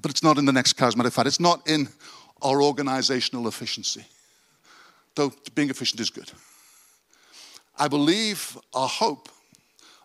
But 0.00 0.10
it's 0.10 0.22
not 0.22 0.38
in 0.38 0.44
the 0.44 0.52
next 0.52 0.76
charismatic 0.76 1.12
fad. 1.12 1.26
It's 1.26 1.40
not 1.40 1.68
in 1.68 1.88
our 2.40 2.62
organizational 2.62 3.46
efficiency, 3.46 4.04
though 5.14 5.32
being 5.54 5.70
efficient 5.70 6.00
is 6.00 6.10
good. 6.10 6.30
I 7.78 7.88
believe 7.88 8.58
our 8.74 8.88
hope, 8.88 9.28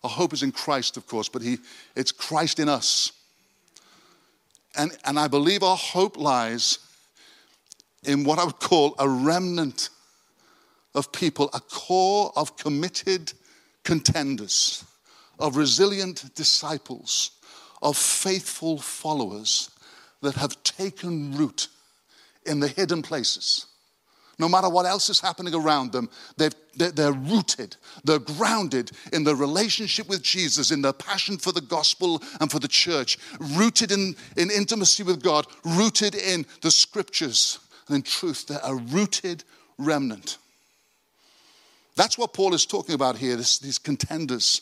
our 0.03 0.09
hope 0.09 0.33
is 0.33 0.43
in 0.43 0.51
Christ, 0.51 0.97
of 0.97 1.07
course, 1.07 1.29
but 1.29 1.41
he, 1.41 1.57
it's 1.95 2.11
Christ 2.11 2.59
in 2.59 2.69
us. 2.69 3.11
And, 4.75 4.95
and 5.05 5.19
I 5.19 5.27
believe 5.27 5.63
our 5.63 5.77
hope 5.77 6.17
lies 6.17 6.79
in 8.03 8.23
what 8.23 8.39
I 8.39 8.45
would 8.45 8.59
call 8.59 8.95
a 8.99 9.09
remnant 9.09 9.89
of 10.93 11.11
people, 11.11 11.49
a 11.53 11.59
core 11.59 12.31
of 12.35 12.55
committed 12.55 13.33
contenders, 13.87 14.83
of 15.39 15.55
resilient 15.55 16.35
disciples, 16.35 17.31
of 17.81 17.95
faithful 17.95 18.77
followers 18.77 19.69
that 20.21 20.35
have 20.35 20.61
taken 20.63 21.33
root 21.37 21.69
in 22.45 22.59
the 22.59 22.67
hidden 22.67 23.01
places. 23.01 23.65
No 24.39 24.49
matter 24.49 24.67
what 24.67 24.85
else 24.85 25.09
is 25.09 25.21
happening 25.21 25.55
around 25.55 25.93
them, 25.93 26.09
they 26.35 26.49
are 27.01 27.13
rooted, 27.13 27.77
they're 28.03 28.19
grounded 28.19 28.91
in 29.13 29.23
their 29.23 29.37
relationship 29.37 30.09
with 30.09 30.21
Jesus, 30.21 30.69
in 30.69 30.81
their 30.81 30.91
passion 30.91 31.37
for 31.37 31.53
the 31.53 31.61
gospel 31.61 32.21
and 32.41 32.51
for 32.51 32.59
the 32.59 32.67
church, 32.67 33.17
rooted 33.39 33.93
in, 33.93 34.17
in 34.35 34.51
intimacy 34.51 35.03
with 35.03 35.23
God, 35.23 35.47
rooted 35.63 36.13
in 36.13 36.45
the 36.61 36.71
scriptures 36.71 37.59
and 37.87 37.95
in 37.95 38.01
truth. 38.01 38.47
They're 38.47 38.59
a 38.61 38.75
rooted 38.75 39.45
remnant. 39.77 40.39
That's 41.97 42.15
what 42.15 42.31
Paul 42.31 42.53
is 42.53 42.67
talking 42.67 42.93
about 42.93 43.17
here, 43.17 43.35
this, 43.35 43.57
these 43.57 43.79
contenders. 43.79 44.61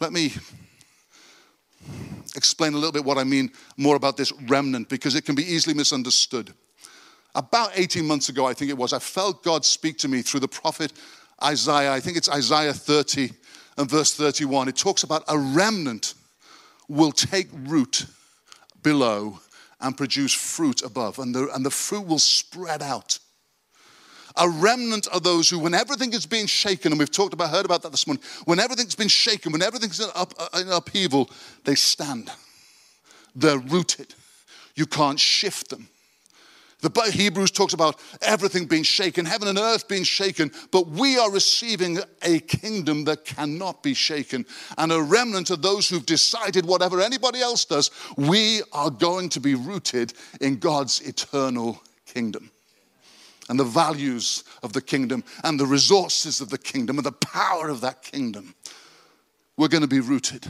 Let 0.00 0.12
me 0.12 0.32
explain 2.34 2.74
a 2.74 2.76
little 2.76 2.90
bit 2.90 3.04
what 3.04 3.16
I 3.16 3.22
mean 3.22 3.52
more 3.76 3.94
about 3.94 4.16
this 4.16 4.32
remnant 4.48 4.88
because 4.88 5.14
it 5.14 5.24
can 5.24 5.36
be 5.36 5.44
easily 5.44 5.72
misunderstood. 5.72 6.52
About 7.36 7.70
18 7.76 8.04
months 8.04 8.28
ago, 8.28 8.44
I 8.44 8.54
think 8.54 8.70
it 8.70 8.76
was, 8.76 8.92
I 8.92 8.98
felt 8.98 9.44
God 9.44 9.64
speak 9.64 9.98
to 9.98 10.08
me 10.08 10.20
through 10.20 10.40
the 10.40 10.48
prophet 10.48 10.92
Isaiah. 11.42 11.92
I 11.92 12.00
think 12.00 12.16
it's 12.16 12.28
Isaiah 12.28 12.72
30 12.72 13.30
and 13.78 13.88
verse 13.88 14.14
31. 14.14 14.66
It 14.66 14.76
talks 14.76 15.04
about 15.04 15.22
a 15.28 15.38
remnant 15.38 16.14
will 16.88 17.12
take 17.12 17.48
root 17.52 18.06
below 18.82 19.38
and 19.80 19.96
produce 19.96 20.32
fruit 20.34 20.82
above, 20.82 21.20
and 21.20 21.32
the, 21.32 21.48
and 21.54 21.64
the 21.64 21.70
fruit 21.70 22.06
will 22.06 22.18
spread 22.18 22.82
out. 22.82 23.20
A 24.36 24.48
remnant 24.48 25.06
are 25.12 25.20
those 25.20 25.48
who, 25.48 25.60
when 25.60 25.74
everything 25.74 26.12
is 26.12 26.26
being 26.26 26.46
shaken, 26.46 26.92
and 26.92 26.98
we've 26.98 27.10
talked 27.10 27.34
about, 27.34 27.50
heard 27.50 27.64
about 27.64 27.82
that 27.82 27.92
this 27.92 28.06
morning, 28.06 28.22
when 28.46 28.58
everything's 28.58 28.96
been 28.96 29.08
shaken, 29.08 29.52
when 29.52 29.62
everything's 29.62 30.00
in, 30.00 30.08
up, 30.14 30.34
uh, 30.38 30.58
in 30.58 30.68
upheaval, 30.68 31.30
they 31.64 31.76
stand. 31.76 32.30
They're 33.36 33.58
rooted. 33.58 34.14
You 34.74 34.86
can't 34.86 35.20
shift 35.20 35.70
them. 35.70 35.88
The 36.80 37.10
Hebrews 37.10 37.50
talks 37.50 37.72
about 37.72 37.98
everything 38.20 38.66
being 38.66 38.82
shaken, 38.82 39.24
heaven 39.24 39.48
and 39.48 39.56
earth 39.56 39.88
being 39.88 40.02
shaken, 40.02 40.52
but 40.70 40.86
we 40.88 41.16
are 41.16 41.30
receiving 41.30 41.98
a 42.20 42.40
kingdom 42.40 43.04
that 43.04 43.24
cannot 43.24 43.82
be 43.82 43.94
shaken. 43.94 44.44
And 44.76 44.92
a 44.92 45.00
remnant 45.00 45.48
of 45.48 45.62
those 45.62 45.88
who've 45.88 46.04
decided 46.04 46.66
whatever 46.66 47.00
anybody 47.00 47.40
else 47.40 47.64
does, 47.64 47.90
we 48.18 48.60
are 48.72 48.90
going 48.90 49.30
to 49.30 49.40
be 49.40 49.54
rooted 49.54 50.12
in 50.42 50.58
God's 50.58 51.00
eternal 51.00 51.80
kingdom. 52.04 52.50
And 53.48 53.60
the 53.60 53.64
values 53.64 54.42
of 54.62 54.72
the 54.72 54.80
kingdom, 54.80 55.22
and 55.42 55.60
the 55.60 55.66
resources 55.66 56.40
of 56.40 56.48
the 56.48 56.58
kingdom, 56.58 56.96
and 56.96 57.04
the 57.04 57.12
power 57.12 57.68
of 57.68 57.82
that 57.82 58.02
kingdom. 58.02 58.54
We're 59.56 59.68
going 59.68 59.82
to 59.82 59.88
be 59.88 60.00
rooted. 60.00 60.46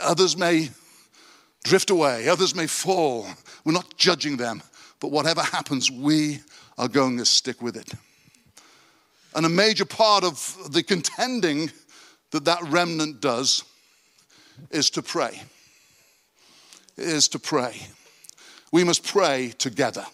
Others 0.00 0.36
may 0.36 0.70
drift 1.64 1.90
away, 1.90 2.28
others 2.28 2.54
may 2.54 2.66
fall. 2.66 3.26
We're 3.64 3.72
not 3.72 3.96
judging 3.96 4.36
them, 4.36 4.62
but 5.00 5.10
whatever 5.10 5.42
happens, 5.42 5.90
we 5.90 6.40
are 6.78 6.88
going 6.88 7.18
to 7.18 7.26
stick 7.26 7.60
with 7.62 7.76
it. 7.76 7.92
And 9.34 9.46
a 9.46 9.50
major 9.50 9.84
part 9.84 10.24
of 10.24 10.72
the 10.72 10.82
contending 10.82 11.70
that 12.30 12.44
that 12.46 12.62
remnant 12.64 13.20
does 13.20 13.64
is 14.70 14.90
to 14.90 15.02
pray. 15.02 15.42
Is 16.96 17.28
to 17.28 17.38
pray. 17.38 17.76
We 18.72 18.84
must 18.84 19.04
pray 19.04 19.52
together. 19.58 20.06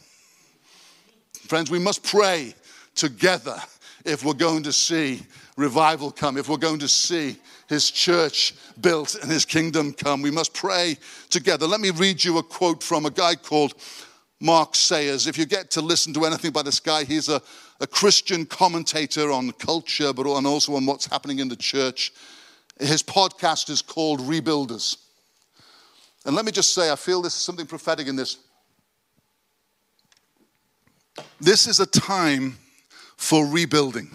Friends, 1.33 1.71
we 1.71 1.79
must 1.79 2.03
pray 2.03 2.55
together 2.95 3.57
if 4.05 4.25
we're 4.25 4.35
going 4.35 4.63
to 4.65 4.73
see 4.73 5.23
revival 5.57 6.11
come, 6.11 6.37
if 6.37 6.49
we're 6.49 6.57
going 6.57 6.79
to 6.79 6.89
see 6.89 7.37
his 7.69 7.91
church 7.91 8.55
built 8.81 9.15
and 9.17 9.31
his 9.31 9.45
kingdom 9.45 9.93
come. 9.93 10.23
We 10.23 10.31
must 10.31 10.55
pray 10.55 10.97
together. 11.31 11.67
Let 11.67 11.81
me 11.81 11.91
read 11.91 12.25
you 12.25 12.39
a 12.39 12.43
quote 12.43 12.83
from 12.83 13.07
a 13.07 13.11
guy 13.11 13.35
called 13.35 13.75
Mark 14.41 14.75
Sayers. 14.75 15.27
If 15.27 15.37
you 15.37 15.47
get 15.47 15.71
to 15.73 15.81
listen 15.81 16.13
to 16.15 16.25
anything 16.25 16.53
by 16.53 16.63
this 16.63 16.81
guy, 16.81 17.05
he's 17.05 17.29
a, 17.29 17.43
a 17.81 17.87
Christian 17.87 18.47
commentator 18.47 19.31
on 19.31 19.53
culture, 19.53 20.13
but 20.13 20.27
and 20.27 20.47
also 20.47 20.75
on 20.77 20.87
what's 20.87 21.07
happening 21.07 21.41
in 21.41 21.49
the 21.49 21.57
church. 21.57 22.13
His 22.81 23.03
podcast 23.03 23.69
is 23.69 23.83
called 23.83 24.21
Rebuilders. 24.21 24.97
And 26.25 26.37
let 26.37 26.45
me 26.45 26.53
just 26.53 26.75
say, 26.75 26.91
I 26.91 26.97
feel 26.97 27.23
there's 27.23 27.35
something 27.35 27.67
prophetic 27.67 28.07
in 28.07 28.17
this. 28.17 28.39
This 31.41 31.67
is 31.67 31.81
a 31.81 31.87
time 31.87 32.59
for 33.17 33.47
rebuilding. 33.47 34.11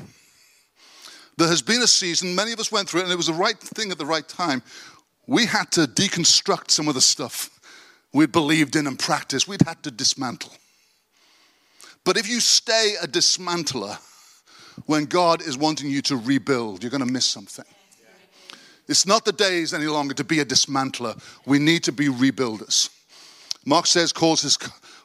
There 1.37 1.47
has 1.47 1.61
been 1.61 1.81
a 1.81 1.87
season, 1.87 2.35
many 2.35 2.51
of 2.51 2.59
us 2.59 2.71
went 2.71 2.89
through 2.89 3.01
it, 3.01 3.03
and 3.03 3.13
it 3.13 3.17
was 3.17 3.27
the 3.27 3.33
right 3.33 3.57
thing 3.57 3.91
at 3.91 3.97
the 3.97 4.05
right 4.05 4.27
time. 4.27 4.61
We 5.25 5.45
had 5.45 5.71
to 5.71 5.81
deconstruct 5.81 6.69
some 6.69 6.87
of 6.87 6.93
the 6.93 7.01
stuff 7.01 7.49
we'd 8.13 8.31
believed 8.31 8.75
in 8.75 8.87
and 8.87 8.99
practiced, 8.99 9.47
we'd 9.47 9.63
had 9.63 9.81
to 9.83 9.91
dismantle. 9.91 10.53
But 12.03 12.17
if 12.17 12.27
you 12.27 12.39
stay 12.39 12.95
a 13.01 13.07
dismantler 13.07 13.97
when 14.85 15.05
God 15.05 15.41
is 15.41 15.57
wanting 15.57 15.89
you 15.89 16.01
to 16.03 16.17
rebuild, 16.17 16.83
you're 16.83 16.91
going 16.91 17.05
to 17.05 17.11
miss 17.11 17.25
something. 17.25 17.65
It's 18.87 19.07
not 19.07 19.23
the 19.23 19.31
days 19.31 19.73
any 19.73 19.85
longer 19.85 20.13
to 20.15 20.23
be 20.23 20.41
a 20.41 20.45
dismantler. 20.45 21.21
We 21.45 21.57
need 21.57 21.83
to 21.85 21.91
be 21.91 22.07
rebuilders. 22.07 22.89
Mark 23.65 23.87
Sayers, 23.87 24.11
calls 24.11 24.41
his 24.41 24.57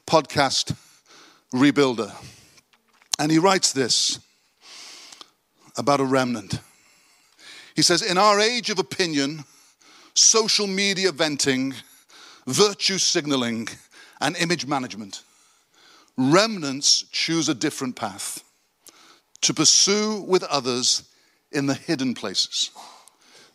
podcast 0.07 0.77
Rebuilder. 1.55 2.13
And 3.19 3.33
he 3.33 3.39
writes 3.39 3.73
this 3.73 4.21
about 5.77 6.01
a 6.01 6.05
remnant. 6.05 6.61
He 7.75 7.83
says, 7.83 8.03
In 8.03 8.19
our 8.19 8.41
age 8.41 8.71
of 8.71 8.79
opinion, 8.79 9.45
social 10.15 10.67
media 10.67 11.13
venting, 11.13 11.75
virtue 12.47 12.99
signaling, 12.99 13.69
and 14.21 14.37
image 14.37 14.67
management, 14.67 15.23
remnants 16.17 17.05
choose 17.13 17.49
a 17.49 17.55
different 17.55 17.97
path 17.97 18.43
to 19.43 19.55
pursue 19.55 20.25
with 20.27 20.43
others 20.45 21.05
in 21.53 21.67
the 21.67 21.75
hidden 21.75 22.15
places, 22.15 22.71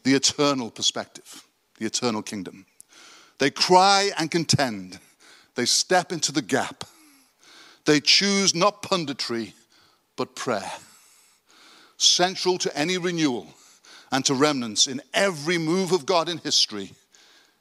the 0.03 0.13
eternal 0.13 0.71
perspective, 0.71 1.45
the 1.77 1.85
eternal 1.85 2.21
kingdom. 2.21 2.65
They 3.39 3.51
cry 3.51 4.11
and 4.17 4.31
contend, 4.31 4.99
they 5.55 5.65
step 5.65 6.11
into 6.11 6.31
the 6.31 6.41
gap, 6.41 6.85
they 7.85 7.99
choose 7.99 8.55
not 8.55 8.83
punditry, 8.83 9.53
but 10.15 10.35
prayer 10.35 10.71
central 12.03 12.57
to 12.59 12.77
any 12.77 12.97
renewal 12.97 13.47
and 14.11 14.23
to 14.25 14.33
remnants 14.33 14.87
in 14.87 15.01
every 15.13 15.57
move 15.57 15.91
of 15.91 16.05
God 16.05 16.29
in 16.29 16.37
history 16.39 16.91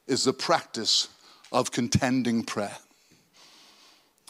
is 0.06 0.24
the 0.24 0.32
practice 0.32 1.08
of 1.50 1.70
contending 1.70 2.42
prayer. 2.42 2.76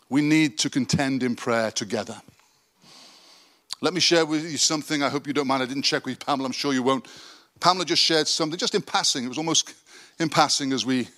We 0.09 0.21
need 0.21 0.59
to 0.59 0.71
contend 0.71 1.23
in 1.23 1.35
prayer 1.35 1.71
together. 1.71 2.21
Let 3.81 3.95
me 3.95 4.01
share 4.01 4.27
with 4.27 4.49
you 4.49 4.59
something. 4.59 5.03
I 5.03 5.09
hope 5.09 5.27
you 5.27 5.33
don't 5.33 5.47
mind. 5.47 5.63
I 5.63 5.67
didn't 5.67 5.83
check 5.83 6.05
with 6.05 6.25
Pamela. 6.25 6.47
I'm 6.47 6.53
sure 6.53 6.73
you 6.73 6.83
won't. 6.83 7.09
Pamela 7.59 7.85
just 7.85 8.03
shared 8.03 8.29
something, 8.29 8.59
just 8.59 8.75
in 8.75 8.83
passing. 8.83 9.25
It 9.25 9.29
was 9.29 9.39
almost 9.39 9.75
in 10.21 10.29
passing 10.29 10.73
as 10.73 10.85
we 10.85 11.09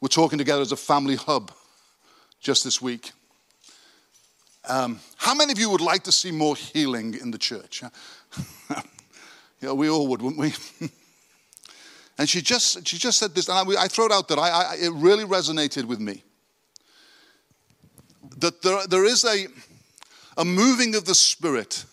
were 0.00 0.08
talking 0.08 0.38
together 0.38 0.62
as 0.62 0.72
a 0.72 0.76
family 0.76 1.16
hub 1.16 1.52
just 2.40 2.64
this 2.64 2.80
week. 2.80 3.12
Um, 4.68 5.00
how 5.16 5.34
many 5.34 5.52
of 5.52 5.58
you 5.58 5.70
would 5.70 5.80
like 5.80 6.02
to 6.04 6.12
see 6.12 6.32
more 6.32 6.56
healing 6.56 7.14
in 7.14 7.30
the 7.30 7.38
church? 7.38 7.82
yeah, 9.60 9.72
we 9.72 9.88
all 9.88 10.08
would, 10.08 10.20
wouldn't 10.22 10.40
we? 10.40 10.54
and 12.18 12.28
she 12.28 12.40
just, 12.42 12.86
she 12.86 12.98
just 12.98 13.18
said 13.18 13.34
this, 13.34 13.48
and 13.48 13.56
I, 13.58 13.84
I 13.84 13.88
throw 13.88 14.06
it 14.06 14.12
out 14.12 14.28
that 14.28 14.38
I, 14.38 14.48
I, 14.48 14.76
it 14.80 14.92
really 14.92 15.24
resonated 15.24 15.84
with 15.84 16.00
me. 16.00 16.22
That 18.38 18.62
there, 18.62 18.86
there 18.88 19.04
is 19.04 19.24
a, 19.24 19.46
a 20.36 20.44
moving 20.44 20.94
of 20.94 21.04
the 21.04 21.14
Spirit 21.14 21.84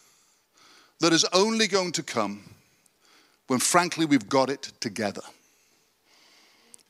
that 0.99 1.13
is 1.13 1.25
only 1.33 1.67
going 1.67 1.91
to 1.93 2.03
come 2.03 2.43
when, 3.47 3.59
frankly, 3.59 4.05
we've 4.05 4.29
got 4.29 4.49
it 4.49 4.71
together. 4.79 5.21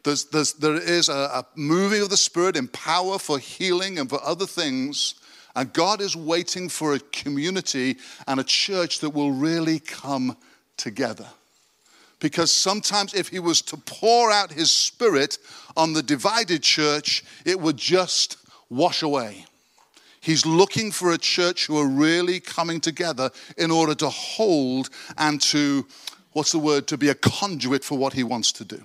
There's, 0.04 0.26
there's, 0.26 0.54
there 0.54 0.76
is 0.76 1.10
a, 1.10 1.14
a 1.14 1.46
moving 1.56 2.02
of 2.02 2.10
the 2.10 2.18
Spirit 2.18 2.56
in 2.56 2.68
power 2.68 3.18
for 3.18 3.40
healing 3.40 4.00
and 4.00 4.10
for 4.10 4.24
other 4.24 4.46
things. 4.46 5.16
And 5.56 5.72
God 5.72 6.02
is 6.02 6.16
waiting 6.16 6.68
for 6.68 6.94
a 6.94 7.00
community 7.00 7.98
and 8.28 8.40
a 8.40 8.44
church 8.44 9.00
that 9.00 9.12
will 9.12 9.32
really 9.32 9.80
come 9.80 10.36
together. 10.78 11.28
Because 12.20 12.52
sometimes, 12.52 13.14
if 13.14 13.28
He 13.28 13.40
was 13.40 13.62
to 13.64 13.78
pour 13.78 14.32
out 14.32 14.52
His 14.52 14.72
Spirit 14.72 15.38
on 15.76 15.94
the 15.94 16.02
divided 16.02 16.64
church, 16.64 17.24
it 17.46 17.60
would 17.60 17.78
just 17.78 18.38
wash 18.70 19.04
away. 19.04 19.46
He's 20.22 20.46
looking 20.46 20.90
for 20.90 21.12
a 21.12 21.18
church 21.18 21.66
who 21.68 21.78
are 21.78 21.88
really 21.88 22.40
coming 22.40 22.80
together 22.80 23.30
in 23.58 23.72
order 23.72 23.94
to 23.96 24.10
hold 24.10 24.90
and 25.18 25.42
to, 25.42 25.86
what's 26.32 26.54
the 26.54 26.60
word, 26.60 26.88
to 26.88 26.98
be 26.98 27.10
a 27.10 27.16
conduit 27.16 27.84
for 27.84 27.98
what 27.98 28.14
he 28.14 28.24
wants 28.24 28.54
to 28.54 28.66
do. 28.66 28.84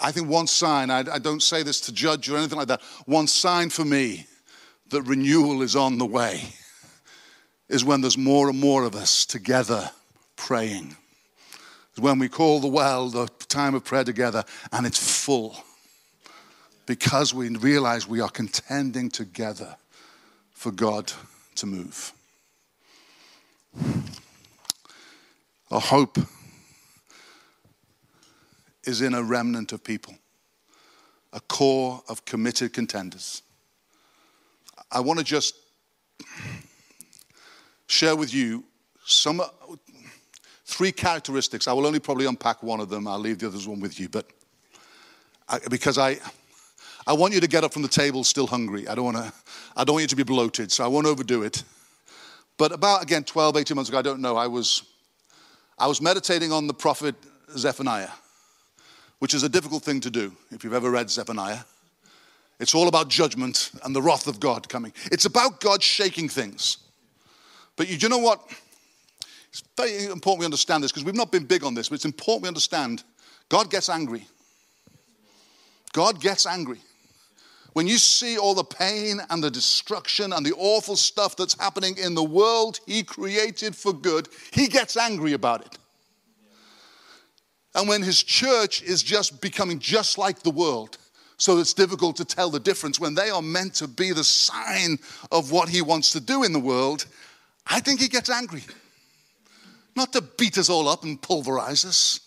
I 0.00 0.10
think 0.10 0.28
one 0.28 0.46
sign, 0.46 0.90
I, 0.90 1.00
I 1.00 1.18
don't 1.18 1.42
say 1.42 1.62
this 1.62 1.82
to 1.82 1.92
judge 1.92 2.30
or 2.30 2.38
anything 2.38 2.58
like 2.58 2.68
that, 2.68 2.82
one 3.04 3.26
sign 3.26 3.68
for 3.68 3.84
me 3.84 4.26
that 4.90 5.02
renewal 5.02 5.62
is 5.62 5.76
on 5.76 5.98
the 5.98 6.06
way 6.06 6.42
is 7.68 7.84
when 7.84 8.00
there's 8.00 8.18
more 8.18 8.48
and 8.48 8.58
more 8.58 8.84
of 8.84 8.94
us 8.94 9.26
together 9.26 9.90
praying. 10.36 10.96
When 11.98 12.18
we 12.18 12.28
call 12.28 12.60
the 12.60 12.68
well, 12.68 13.08
the 13.08 13.26
time 13.48 13.74
of 13.74 13.84
prayer 13.84 14.04
together, 14.04 14.44
and 14.70 14.86
it's 14.86 15.24
full 15.24 15.56
because 16.84 17.34
we 17.34 17.48
realize 17.48 18.06
we 18.06 18.20
are 18.20 18.28
contending 18.28 19.10
together 19.10 19.76
for 20.52 20.70
God 20.70 21.12
to 21.56 21.66
move. 21.66 22.12
Our 25.70 25.80
hope 25.80 26.18
is 28.84 29.00
in 29.00 29.14
a 29.14 29.22
remnant 29.22 29.72
of 29.72 29.82
people, 29.82 30.14
a 31.32 31.40
core 31.40 32.02
of 32.08 32.24
committed 32.24 32.72
contenders. 32.72 33.42
I 34.90 35.00
want 35.00 35.18
to 35.18 35.24
just 35.24 35.54
share 37.86 38.16
with 38.16 38.32
you 38.32 38.64
some 39.04 39.42
three 40.64 40.92
characteristics. 40.92 41.68
I 41.68 41.72
will 41.72 41.86
only 41.86 42.00
probably 42.00 42.26
unpack 42.26 42.62
one 42.62 42.80
of 42.80 42.88
them. 42.88 43.06
I'll 43.06 43.18
leave 43.18 43.38
the 43.38 43.46
others 43.46 43.66
one 43.68 43.80
with 43.80 43.98
you, 44.00 44.08
but 44.08 44.26
I, 45.48 45.60
because 45.68 45.98
I 45.98 46.18
I 47.08 47.12
want 47.12 47.34
you 47.34 47.40
to 47.40 47.46
get 47.46 47.62
up 47.62 47.72
from 47.72 47.82
the 47.82 47.88
table 47.88 48.24
still 48.24 48.48
hungry. 48.48 48.88
I 48.88 48.96
don't 48.96 49.04
want 49.04 49.16
to, 49.16 49.32
I 49.76 49.84
don't 49.84 49.94
want 49.94 50.02
you 50.02 50.08
to 50.08 50.16
be 50.16 50.24
bloated, 50.24 50.72
so 50.72 50.84
I 50.84 50.88
won't 50.88 51.06
overdo 51.06 51.44
it. 51.44 51.62
But 52.58 52.72
about, 52.72 53.02
again, 53.02 53.22
12, 53.22 53.58
18 53.58 53.74
months 53.76 53.88
ago, 53.88 53.98
I 53.98 54.02
don't 54.02 54.20
know, 54.20 54.36
I 54.36 54.48
was, 54.48 54.82
I 55.78 55.86
was 55.86 56.00
meditating 56.00 56.50
on 56.50 56.66
the 56.66 56.74
prophet 56.74 57.14
Zephaniah, 57.56 58.10
which 59.20 59.34
is 59.34 59.44
a 59.44 59.48
difficult 59.48 59.84
thing 59.84 60.00
to 60.00 60.10
do 60.10 60.32
if 60.50 60.64
you've 60.64 60.74
ever 60.74 60.90
read 60.90 61.08
Zephaniah. 61.08 61.60
It's 62.58 62.74
all 62.74 62.88
about 62.88 63.08
judgment 63.08 63.70
and 63.84 63.94
the 63.94 64.00
wrath 64.00 64.26
of 64.26 64.40
God 64.40 64.68
coming. 64.68 64.92
It's 65.12 65.26
about 65.26 65.60
God 65.60 65.82
shaking 65.82 66.28
things. 66.28 66.78
But 67.76 67.88
you, 67.88 67.96
you 67.96 68.08
know 68.08 68.18
what? 68.18 68.40
It's 69.50 69.62
very 69.76 70.06
important 70.06 70.40
we 70.40 70.44
understand 70.46 70.82
this 70.82 70.90
because 70.90 71.04
we've 71.04 71.14
not 71.14 71.30
been 71.30 71.44
big 71.44 71.64
on 71.64 71.74
this, 71.74 71.88
but 71.88 71.96
it's 71.96 72.04
important 72.04 72.42
we 72.42 72.48
understand 72.48 73.04
God 73.48 73.70
gets 73.70 73.88
angry. 73.88 74.26
God 75.92 76.20
gets 76.20 76.46
angry. 76.46 76.80
When 77.74 77.86
you 77.86 77.98
see 77.98 78.38
all 78.38 78.54
the 78.54 78.64
pain 78.64 79.20
and 79.28 79.44
the 79.44 79.50
destruction 79.50 80.32
and 80.32 80.44
the 80.44 80.54
awful 80.56 80.96
stuff 80.96 81.36
that's 81.36 81.58
happening 81.60 81.98
in 81.98 82.14
the 82.14 82.24
world 82.24 82.80
He 82.86 83.02
created 83.02 83.76
for 83.76 83.92
good, 83.92 84.28
He 84.50 84.66
gets 84.66 84.96
angry 84.96 85.34
about 85.34 85.60
it. 85.64 85.78
And 87.74 87.86
when 87.86 88.02
His 88.02 88.22
church 88.22 88.82
is 88.82 89.02
just 89.02 89.42
becoming 89.42 89.78
just 89.78 90.16
like 90.16 90.40
the 90.40 90.50
world, 90.50 90.96
so 91.38 91.58
it's 91.58 91.74
difficult 91.74 92.16
to 92.16 92.24
tell 92.24 92.50
the 92.50 92.60
difference 92.60 92.98
when 92.98 93.14
they 93.14 93.30
are 93.30 93.42
meant 93.42 93.74
to 93.74 93.88
be 93.88 94.12
the 94.12 94.24
sign 94.24 94.98
of 95.30 95.52
what 95.52 95.68
He 95.68 95.82
wants 95.82 96.12
to 96.12 96.20
do 96.20 96.44
in 96.44 96.52
the 96.52 96.58
world, 96.58 97.06
I 97.66 97.80
think 97.80 98.00
He 98.00 98.08
gets 98.08 98.30
angry. 98.30 98.62
Not 99.94 100.12
to 100.12 100.22
beat 100.22 100.58
us 100.58 100.68
all 100.68 100.88
up 100.88 101.04
and 101.04 101.20
pulverize 101.20 101.84
us. 101.84 102.20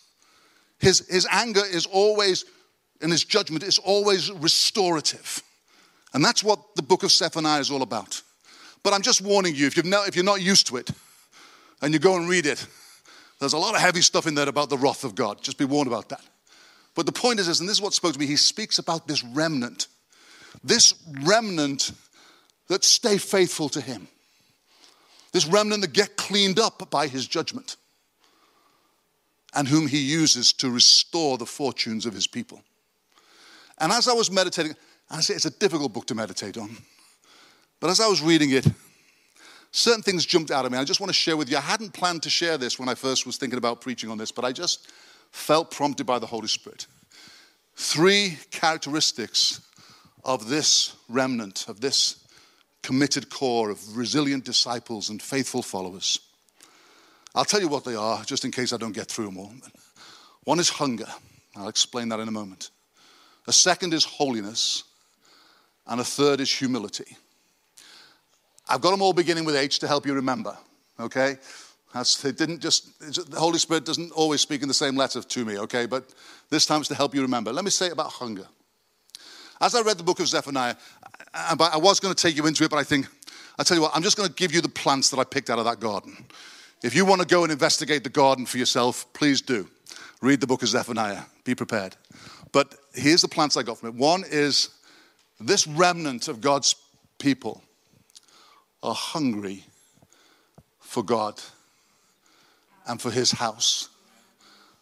His, 0.80 1.08
his 1.08 1.28
anger 1.30 1.62
is 1.65 1.86
always 1.86 2.45
and 3.02 3.12
his 3.12 3.24
judgment 3.24 3.63
is 3.63 3.78
always 3.78 4.32
restorative. 4.32 5.41
And 6.13 6.24
that's 6.24 6.43
what 6.43 6.76
the 6.76 6.82
book 6.82 7.04
of 7.04 7.12
Zephaniah 7.12 7.60
is 7.60 7.72
all 7.72 7.82
about. 7.82 8.22
But 8.84 8.93
I'm 8.93 9.02
just 9.02 9.22
warning 9.22 9.56
you, 9.56 9.67
if, 9.67 9.78
you've 9.78 9.86
not, 9.86 10.08
if 10.08 10.15
you're 10.15 10.26
not 10.26 10.41
used 10.41 10.67
to 10.67 10.78
it 10.78 10.89
and 11.82 11.93
you 11.93 12.00
go 12.00 12.15
and 12.15 12.28
read 12.28 12.45
it, 12.45 12.65
there's 13.39 13.54
a 13.54 13.58
lot 13.58 13.76
of 13.76 13.82
heavy 13.82 14.02
stuff 14.02 14.28
in 14.28 14.36
there 14.36 14.50
about 14.50 14.69
the 14.69 14.78
wrath 14.78 15.04
of 15.04 15.15
God. 15.15 15.41
Just 15.41 15.58
be 15.58 15.65
warned 15.65 15.88
about 15.88 16.10
that. 16.10 16.22
But 17.00 17.06
the 17.06 17.14
point 17.14 17.40
is 17.40 17.48
this, 17.48 17.62
and 17.62 17.70
this 17.70 17.78
is 17.78 17.82
what 17.82 17.94
spoke 17.94 18.12
to 18.12 18.20
me, 18.20 18.26
he 18.26 18.36
speaks 18.36 18.78
about 18.78 19.08
this 19.08 19.24
remnant. 19.24 19.88
This 20.66 20.94
remnant 21.22 21.94
that 22.68 22.84
stay 22.84 23.18
faithful 23.18 23.70
to 23.70 23.80
him. 23.80 24.10
This 25.32 25.46
remnant 25.46 25.82
that 25.84 25.94
get 25.94 26.18
cleaned 26.18 26.60
up 26.60 26.90
by 26.90 27.08
his 27.08 27.26
judgment. 27.26 27.78
And 29.54 29.66
whom 29.66 29.88
he 29.88 30.00
uses 30.00 30.52
to 30.52 30.70
restore 30.70 31.38
the 31.38 31.46
fortunes 31.46 32.06
of 32.06 32.14
his 32.14 32.28
people. 32.28 32.62
And 33.78 33.94
as 33.94 34.10
I 34.10 34.14
was 34.14 34.30
meditating, 34.30 34.76
I 35.10 35.22
say 35.22 35.36
it's 35.36 35.46
a 35.46 35.58
difficult 35.58 35.94
book 35.94 36.06
to 36.08 36.16
meditate 36.16 36.58
on. 36.58 36.76
But 37.80 37.92
as 37.92 38.02
I 38.02 38.08
was 38.10 38.22
reading 38.22 38.50
it, 38.50 38.68
certain 39.72 40.04
things 40.04 40.26
jumped 40.26 40.52
out 40.52 40.66
at 40.66 40.72
me. 40.74 40.78
I 40.78 40.84
just 40.84 41.00
want 41.00 41.12
to 41.12 41.14
share 41.14 41.38
with 41.38 41.50
you. 41.50 41.56
I 41.56 41.62
hadn't 41.62 41.94
planned 41.94 42.24
to 42.24 42.30
share 42.30 42.58
this 42.58 42.78
when 42.78 42.90
I 42.90 42.96
first 42.96 43.26
was 43.26 43.38
thinking 43.38 43.58
about 43.58 43.80
preaching 43.80 44.10
on 44.10 44.18
this, 44.18 44.34
but 44.34 44.44
I 44.44 44.52
just 44.52 44.92
felt 45.32 45.72
prompted 45.72 46.06
by 46.06 46.20
the 46.20 46.26
Holy 46.26 46.48
Spirit. 46.48 46.88
Three 47.76 48.38
characteristics 48.52 49.62
of 50.24 50.50
this 50.50 50.96
remnant, 51.08 51.65
of 51.68 51.82
this 51.82 52.26
committed 52.84 53.30
core 53.30 53.70
of 53.70 53.98
resilient 53.98 54.46
disciples 54.46 55.10
and 55.10 55.22
faithful 55.22 55.62
followers. 55.62 56.20
I'll 57.36 57.46
tell 57.46 57.62
you 57.62 57.68
what 57.68 57.84
they 57.84 57.96
are, 57.96 58.24
just 58.24 58.46
in 58.46 58.52
case 58.52 58.74
I 58.74 58.78
don't 58.78 58.94
get 58.96 59.08
through 59.08 59.26
them 59.26 59.38
all. 59.38 59.54
One 60.44 60.60
is 60.60 60.70
hunger. 60.70 61.08
I'll 61.56 61.68
explain 61.68 62.10
that 62.10 62.20
in 62.20 62.28
a 62.28 62.32
moment. 62.32 62.72
A 63.48 63.54
second 63.54 63.94
is 63.94 64.04
holiness. 64.04 64.84
And 65.88 66.00
a 66.00 66.04
third 66.04 66.39
is 66.39 66.52
humility. 66.52 67.18
I've 68.68 68.80
got 68.80 68.92
them 68.92 69.02
all 69.02 69.12
beginning 69.12 69.44
with 69.46 69.56
H 69.56 69.80
to 69.80 69.88
help 69.88 70.06
you 70.06 70.13
remember, 70.13 70.56
okay? 71.00 71.38
That's, 71.93 72.21
didn't 72.21 72.60
just, 72.60 72.99
the 73.32 73.39
Holy 73.39 73.58
Spirit 73.58 73.86
doesn't 73.86 74.12
always 74.12 74.41
speak 74.41 74.62
in 74.62 74.67
the 74.67 74.73
same 74.73 74.95
letter 74.95 75.21
to 75.21 75.45
me, 75.45 75.58
okay? 75.58 75.88
But 75.88 76.13
this 76.49 76.65
time 76.65 76.82
it's 76.82 76.88
to 76.89 76.95
help 76.95 77.15
you 77.15 77.21
remember. 77.21 77.52
Let 77.52 77.65
me 77.65 77.71
say 77.71 77.88
it 77.88 77.93
about 77.93 78.12
hunger. 78.12 78.47
As 79.60 79.73
I 79.75 79.82
read 79.82 79.97
the 79.97 80.04
book 80.04 80.19
of 80.19 80.28
Zephaniah, 80.28 80.75
I 81.34 81.78
was 81.78 81.99
going 81.99 82.13
to 82.13 82.21
take 82.21 82.36
you 82.38 82.45
into 82.45 82.63
it, 82.63 82.69
but 82.69 82.78
I 82.78 82.84
think, 82.84 83.08
I'll 83.58 83.65
tell 83.65 83.75
you 83.75 83.82
what, 83.82 83.91
I'm 83.95 84.04
just 84.04 84.17
going 84.17 84.30
to 84.30 84.36
give 84.36 84.54
you 84.54 84.62
the 84.62 84.69
plants 84.69 85.10
that 85.10 85.19
I 85.19 85.23
picked 85.23 85.49
out 85.49 85.60
of 85.60 85.65
that 85.65 85.80
garden. 85.80 86.25
If 86.84 86.95
you 86.95 87.06
want 87.06 87.21
to 87.21 87.28
go 87.28 87.43
and 87.43 87.52
investigate 87.52 88.04
the 88.04 88.10
garden 88.10 88.45
for 88.45 88.58
yourself, 88.58 89.12
please 89.13 89.41
do. 89.41 89.67
Read 90.21 90.41
the 90.41 90.47
book 90.47 90.62
of 90.62 90.69
Zephaniah. 90.69 91.23
Be 91.43 91.56
prepared. 91.56 91.95
But 92.52 92.75
here's 92.93 93.21
the 93.21 93.28
plants 93.28 93.58
I 93.58 93.63
got 93.63 93.80
from 93.80 93.89
it. 93.89 93.95
One 93.95 94.23
is 94.30 94.69
this 95.39 95.67
remnant 95.67 96.28
of 96.28 96.39
God's 96.39 96.75
people 97.17 97.63
are 98.82 98.93
hungry 98.93 99.65
for 100.80 101.04
God 101.04 101.41
and 102.89 103.02
for 103.02 103.12
His 103.12 103.32
house 103.32 103.89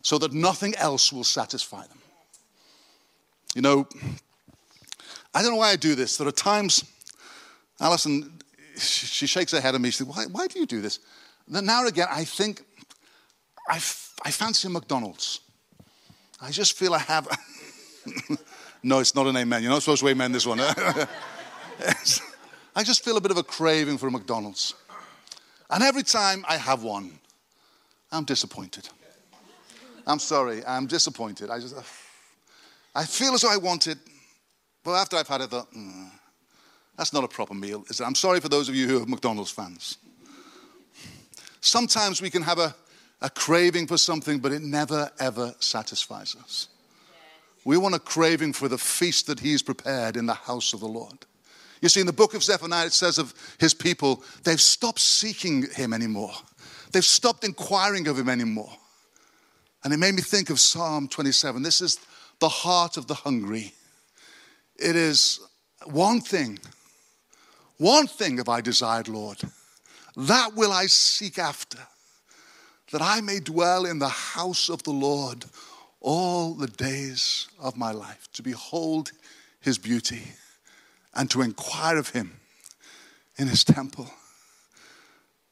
so 0.02 0.18
that 0.18 0.34
nothing 0.34 0.76
else 0.76 1.12
will 1.12 1.24
satisfy 1.24 1.86
them. 1.86 2.00
You 3.54 3.62
know, 3.62 3.88
I 5.34 5.42
don't 5.42 5.52
know 5.52 5.58
why 5.58 5.72
I 5.72 5.76
do 5.76 5.96
this. 5.96 6.18
There 6.18 6.28
are 6.28 6.32
times, 6.32 6.84
Alison, 7.80 8.40
she 8.78 9.28
shakes 9.28 9.52
her 9.52 9.60
head 9.60 9.76
at 9.76 9.82
me. 9.82 9.90
She 9.90 9.98
says, 9.98 10.08
why, 10.08 10.26
why 10.32 10.48
do 10.48 10.60
you 10.60 10.66
do 10.66 10.82
this? 10.82 11.00
And 11.46 11.56
then 11.56 11.66
now 11.66 11.80
and 11.80 11.90
again, 11.90 12.08
I 12.10 12.24
think, 12.24 12.62
I, 13.68 13.76
I 13.76 14.32
fancy 14.32 14.68
a 14.68 14.72
McDonald's. 14.72 15.42
I 16.42 16.52
just 16.52 16.78
feel 16.78 16.94
I 16.94 17.00
have. 17.00 17.28
no, 18.84 19.00
it's 19.00 19.16
not 19.16 19.28
an 19.28 19.36
amen. 19.36 19.64
You're 19.64 19.72
not 19.72 19.82
supposed 19.82 20.02
to 20.02 20.08
amen 20.08 20.32
this 20.32 20.46
one. 20.46 20.60
I 20.62 21.08
just 22.84 23.04
feel 23.04 23.18
a 23.18 23.22
bit 23.22 23.32
of 23.32 23.38
a 23.38 23.44
craving 23.44 23.98
for 23.98 24.08
a 24.08 24.12
McDonald's. 24.12 24.74
And 25.70 25.84
every 25.84 26.04
time 26.04 26.46
I 26.48 26.58
have 26.58 26.84
one, 26.84 27.20
I'm 28.18 28.24
disappointed. 28.24 28.90
I'm 30.08 30.18
sorry, 30.18 30.66
I'm 30.66 30.88
disappointed. 30.88 31.52
I 31.52 31.60
just, 31.60 31.76
I 32.96 33.06
feel 33.06 33.34
as 33.34 33.42
though 33.42 33.52
I 33.52 33.58
want 33.58 33.86
it, 33.86 34.00
but 34.84 34.94
after 34.94 35.18
I've 35.18 35.28
had 35.28 35.42
it, 35.42 35.52
thought, 35.52 35.72
mm, 35.72 36.10
that's 36.98 37.14
not 37.14 37.24
a 37.24 37.28
proper 37.28 37.54
meal. 37.54 37.86
Is 37.90 38.00
it? 38.00 38.06
I'm 38.06 38.16
sorry 38.16 38.40
for 38.40 38.50
those 38.50 38.70
of 38.70 38.76
you 38.76 38.88
who 38.88 39.04
are 39.04 39.06
McDonald's 39.06 39.52
fans. 39.52 39.98
Sometimes 41.62 42.22
we 42.22 42.32
can 42.32 42.42
have 42.42 42.58
a, 42.58 42.76
a 43.22 43.30
craving 43.30 43.86
for 43.86 43.98
something, 43.98 44.40
but 44.40 44.52
it 44.52 44.64
never, 44.64 45.12
ever 45.20 45.54
satisfies 45.60 46.36
us. 46.44 46.70
We 47.66 47.78
want 47.78 47.94
a 47.94 48.00
craving 48.00 48.54
for 48.54 48.68
the 48.68 48.78
feast 48.78 49.28
that 49.28 49.42
He's 49.42 49.62
prepared 49.62 50.18
in 50.18 50.26
the 50.26 50.34
house 50.34 50.74
of 50.74 50.80
the 50.80 50.88
Lord. 50.88 51.26
You 51.82 51.90
see, 51.90 52.00
in 52.00 52.08
the 52.08 52.14
book 52.14 52.34
of 52.34 52.44
Zephaniah, 52.44 52.88
it 52.88 52.94
says 52.94 53.20
of 53.20 53.34
his 53.60 53.74
people, 53.74 54.24
they've 54.44 54.60
stopped 54.60 55.00
seeking 55.00 55.68
him 55.76 55.94
anymore. 55.94 56.34
They've 56.98 57.06
stopped 57.06 57.44
inquiring 57.44 58.08
of 58.08 58.18
him 58.18 58.28
anymore. 58.28 58.76
And 59.84 59.94
it 59.94 59.98
made 59.98 60.16
me 60.16 60.24
think 60.24 60.50
of 60.50 60.60
Psalm 60.60 61.08
27. 61.08 61.62
This 61.62 61.80
is 61.80 62.00
the 62.40 62.50
heart 62.50 62.98
of 62.98 63.06
the 63.06 63.14
hungry. 63.14 63.76
It 64.80 64.96
is 64.96 65.40
one 65.86 66.22
thing, 66.22 66.58
one 67.78 68.08
thing 68.08 68.38
have 68.38 68.50
I 68.50 68.62
desired, 68.62 69.10
Lord. 69.10 69.38
That 70.16 70.56
will 70.56 70.72
I 70.72 70.88
seek 70.88 71.38
after, 71.38 71.78
that 72.92 73.04
I 73.04 73.22
may 73.22 73.42
dwell 73.42 73.86
in 73.86 74.00
the 74.00 74.10
house 74.10 74.68
of 74.68 74.82
the 74.82 74.90
Lord 74.90 75.46
all 76.02 76.56
the 76.56 76.66
days 76.66 77.48
of 77.60 77.78
my 77.78 77.92
life, 77.92 78.28
to 78.34 78.42
behold 78.42 79.12
his 79.62 79.78
beauty 79.78 80.24
and 81.14 81.30
to 81.30 81.44
inquire 81.44 81.98
of 81.98 82.10
him 82.10 82.40
in 83.38 83.50
his 83.50 83.64
temple. 83.64 84.10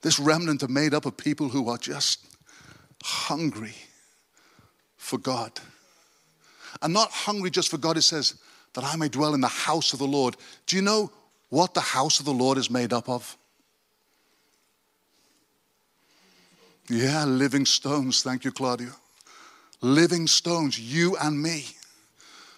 This 0.05 0.19
remnant 0.19 0.61
are 0.61 0.67
made 0.67 0.93
up 0.93 1.07
of 1.07 1.17
people 1.17 1.49
who 1.49 1.67
are 1.67 1.79
just 1.79 2.19
hungry 3.01 3.73
for 4.97 5.17
God. 5.17 5.51
And 6.83 6.93
not 6.93 7.09
hungry 7.09 7.49
just 7.49 7.71
for 7.71 7.79
God, 7.79 7.97
it 7.97 8.03
says, 8.03 8.35
that 8.75 8.83
I 8.83 8.97
may 8.97 9.09
dwell 9.09 9.33
in 9.33 9.41
the 9.41 9.47
house 9.47 9.93
of 9.93 9.97
the 9.97 10.05
Lord. 10.05 10.37
Do 10.67 10.75
you 10.75 10.83
know 10.83 11.11
what 11.49 11.73
the 11.73 11.81
house 11.81 12.19
of 12.19 12.27
the 12.27 12.33
Lord 12.33 12.59
is 12.59 12.69
made 12.69 12.93
up 12.93 13.09
of? 13.09 13.35
Yeah, 16.87 17.25
living 17.25 17.65
stones. 17.65 18.21
Thank 18.21 18.45
you, 18.45 18.51
Claudio. 18.51 18.91
Living 19.81 20.27
stones, 20.27 20.79
you 20.79 21.17
and 21.19 21.41
me. 21.41 21.65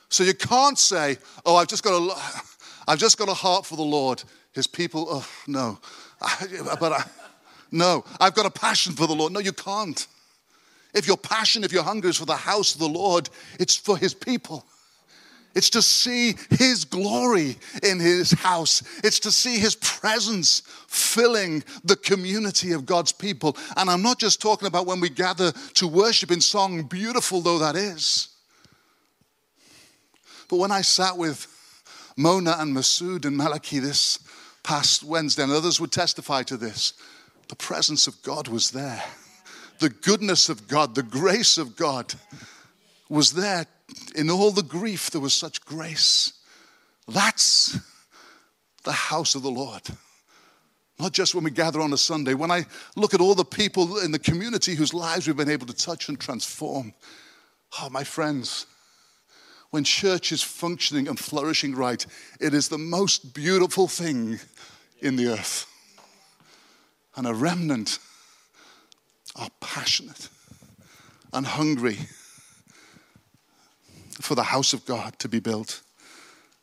So 0.10 0.26
you 0.26 0.34
can't 0.34 0.78
say, 0.78 1.18
"Oh, 1.46 1.56
I've 1.56 1.70
just 1.70 1.84
got 1.84 1.94
a, 1.94 2.14
I've 2.90 3.00
just 3.00 3.18
got 3.18 3.30
a 3.30 3.34
heart 3.34 3.66
for 3.66 3.78
the 3.78 3.84
Lord." 3.84 4.22
His 4.52 4.68
people, 4.68 5.06
oh 5.08 5.28
no, 5.46 5.80
but 6.80 6.92
I, 6.92 7.04
no, 7.72 8.06
I've 8.20 8.36
got 8.36 8.46
a 8.46 8.52
passion 8.52 8.94
for 8.94 9.08
the 9.08 9.16
Lord. 9.16 9.34
No, 9.34 9.40
you 9.40 9.54
can't. 9.54 10.08
If 10.94 11.08
your 11.08 11.18
passion, 11.18 11.64
if 11.64 11.72
your 11.72 11.84
hunger 11.84 12.08
is 12.08 12.18
for 12.18 12.26
the 12.26 12.36
house 12.36 12.74
of 12.74 12.80
the 12.80 12.88
Lord, 12.88 13.30
it's 13.60 13.76
for 13.76 13.98
His 13.98 14.14
people. 14.14 14.66
It's 15.54 15.70
to 15.72 15.82
see 15.82 16.36
His 16.52 16.86
glory 16.86 17.58
in 17.84 18.00
His 18.00 18.32
house. 18.32 18.84
It's 19.04 19.20
to 19.22 19.32
see 19.32 19.58
His 19.58 19.76
presence 19.76 20.62
filling 20.88 21.64
the 21.84 21.96
community 21.96 22.74
of 22.74 22.86
God's 22.86 23.12
people. 23.12 23.58
And 23.76 23.90
I'm 23.90 24.04
not 24.04 24.20
just 24.20 24.42
talking 24.42 24.68
about 24.68 24.86
when 24.86 25.00
we 25.00 25.10
gather 25.10 25.52
to 25.52 25.88
worship 25.88 26.32
in 26.32 26.42
song, 26.42 26.84
beautiful 26.84 27.42
though 27.42 27.60
that 27.60 27.76
is. 27.76 28.30
But 30.48 30.58
when 30.58 30.72
I 30.72 30.82
sat 30.82 31.18
with 31.18 31.48
Mona 32.16 32.56
and 32.60 32.76
Masood 32.76 33.26
and 33.26 33.36
Malachi 33.36 33.80
this 33.80 34.20
past 34.64 35.04
Wednesday, 35.04 35.44
and 35.44 35.52
others 35.52 35.80
would 35.80 35.92
testify 35.92 36.44
to 36.44 36.58
this, 36.58 36.94
the 37.50 37.56
presence 37.56 38.08
of 38.08 38.22
God 38.24 38.48
was 38.48 38.72
there. 38.72 39.04
The 39.80 39.90
goodness 39.90 40.50
of 40.50 40.68
God, 40.68 40.96
the 40.96 41.04
grace 41.04 41.58
of 41.58 41.76
God 41.76 42.14
was 43.10 43.34
there 43.34 43.68
in 44.16 44.30
all 44.30 44.52
the 44.52 44.64
grief, 44.64 45.12
there 45.12 45.22
was 45.22 45.34
such 45.34 45.64
grace. 45.64 46.34
That's 47.08 47.78
the 48.84 48.92
house 48.92 49.36
of 49.36 49.44
the 49.44 49.52
Lord. 49.52 49.84
Not 51.00 51.14
just 51.14 51.36
when 51.36 51.44
we 51.44 51.52
gather 51.52 51.80
on 51.80 51.94
a 51.94 51.98
Sunday, 51.98 52.34
when 52.34 52.52
I 52.52 52.66
look 52.96 53.14
at 53.14 53.22
all 53.22 53.36
the 53.36 53.46
people 53.46 54.00
in 54.00 54.12
the 54.12 54.20
community 54.20 54.76
whose 54.76 54.94
lives 54.94 55.28
we've 55.28 55.38
been 55.38 55.50
able 55.50 55.68
to 55.68 55.76
touch 55.76 56.10
and 56.10 56.20
transform. 56.20 56.94
Oh, 57.80 57.90
my 57.90 58.04
friends, 58.04 58.66
when 59.70 59.84
church 59.84 60.32
is 60.32 60.42
functioning 60.42 61.08
and 61.08 61.20
flourishing 61.20 61.76
right, 61.76 62.04
it 62.40 62.54
is 62.54 62.70
the 62.70 62.78
most 62.78 63.34
beautiful 63.34 63.88
thing 63.88 64.40
in 65.02 65.16
the 65.16 65.28
earth. 65.28 65.68
And 67.18 67.28
a 67.28 67.34
remnant 67.34 68.00
are 69.36 69.50
passionate 69.60 70.30
and 71.34 71.46
hungry 71.46 71.98
for 74.22 74.36
the 74.36 74.44
house 74.44 74.72
of 74.74 74.86
God 74.86 75.18
to 75.20 75.28
be 75.28 75.40
built 75.40 75.82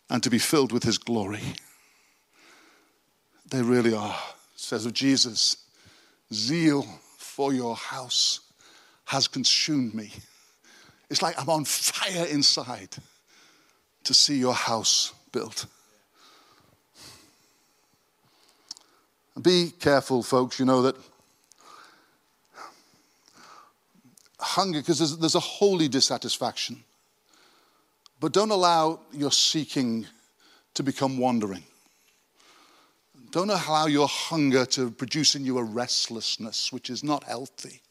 and 0.09 0.23
to 0.23 0.31
be 0.31 0.39
filled 0.39 0.73
with 0.73 0.85
his 0.85 0.97
glory. 0.97 1.43
They 3.51 3.63
really 3.63 3.95
are. 3.95 4.19
Says 4.57 4.87
of 4.87 4.95
Jesus, 4.95 5.57
zeal 6.33 6.87
for 7.19 7.53
your 7.53 7.77
house 7.77 8.41
has 9.07 9.29
consumed 9.29 9.93
me. 9.93 10.13
It's 11.11 11.21
like 11.21 11.39
I'm 11.41 11.51
on 11.51 11.65
fire 11.65 12.27
inside 12.27 12.97
to 14.05 14.15
see 14.15 14.39
your 14.39 14.55
house 14.55 15.13
built. 15.33 15.67
Be 19.41 19.73
careful, 19.79 20.23
folks, 20.23 20.59
you 20.59 20.65
know 20.65 20.83
that 20.83 20.97
hunger, 24.39 24.81
because 24.81 24.99
there's, 24.99 25.17
there's 25.17 25.35
a 25.35 25.41
holy 25.41 25.89
dissatisfaction 25.89 26.85
but 28.25 28.33
don't 28.33 28.51
allow 28.51 29.01
your 29.13 29.31
seeking 29.31 30.07
to 30.73 30.83
become 30.83 31.19
wandering. 31.19 31.63
Don't 33.33 33.51
allow 33.51 33.85
your 33.85 34.09
hunger 34.09 34.65
to 34.65 34.91
produce 34.91 35.35
in 35.35 35.45
you 35.45 35.59
a 35.59 35.63
restlessness, 35.63 36.73
which 36.73 36.89
is 36.89 37.05
not 37.05 37.25
healthy. 37.25 37.83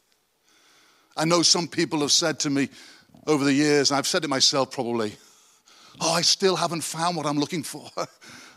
I 1.16 1.24
know 1.24 1.42
some 1.42 1.68
people 1.68 2.00
have 2.00 2.10
said 2.10 2.40
to 2.40 2.50
me 2.50 2.68
over 3.28 3.44
the 3.44 3.52
years, 3.52 3.92
and 3.92 3.98
I've 3.98 4.08
said 4.08 4.24
it 4.24 4.28
myself 4.28 4.72
probably, 4.72 5.14
Oh, 6.00 6.12
I 6.12 6.22
still 6.22 6.56
haven't 6.56 6.82
found 6.82 7.16
what 7.16 7.26
I'm 7.26 7.38
looking 7.38 7.62
for. 7.62 7.88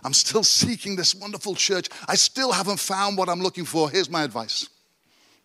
I'm 0.07 0.13
still 0.13 0.45
seeking 0.45 0.95
this 0.95 1.13
wonderful 1.13 1.53
church. 1.53 1.89
I 2.07 2.15
still 2.15 2.53
haven't 2.53 2.79
found 2.79 3.17
what 3.17 3.27
I'm 3.27 3.41
looking 3.41 3.65
for. 3.65 3.89
Here's 3.89 4.09
my 4.09 4.23
advice. 4.23 4.69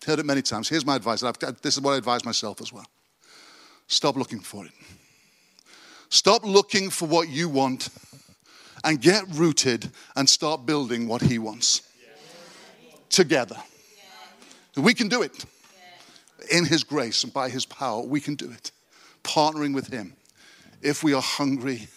Heard 0.07 0.19
it 0.19 0.25
many 0.25 0.41
times. 0.41 0.69
Here's 0.69 0.85
my 0.85 0.95
advice. 0.95 1.19
this 1.19 1.75
is 1.75 1.81
what 1.81 1.91
I 1.91 1.97
advise 1.97 2.23
myself 2.23 2.61
as 2.61 2.71
well. 2.71 2.85
Stop 3.87 4.15
looking 4.15 4.39
for 4.39 4.65
it. 4.65 4.71
Stop 6.07 6.45
looking 6.45 6.89
for 6.89 7.09
what 7.09 7.27
you 7.27 7.49
want 7.49 7.89
and 8.85 9.01
get 9.01 9.25
rooted 9.33 9.91
and 10.15 10.29
start 10.29 10.65
building 10.65 11.09
what 11.09 11.21
He 11.21 11.39
wants 11.39 11.81
together. 13.09 13.57
We 14.77 14.93
can 14.93 15.09
do 15.09 15.23
it 15.23 15.43
in 16.49 16.63
His 16.63 16.85
grace 16.85 17.25
and 17.25 17.33
by 17.33 17.49
His 17.49 17.65
power. 17.65 18.01
We 18.01 18.21
can 18.21 18.35
do 18.35 18.49
it. 18.49 18.71
Partnering 19.25 19.75
with 19.75 19.87
Him 19.87 20.13
if 20.81 21.03
we 21.03 21.13
are 21.13 21.21
hungry 21.21 21.89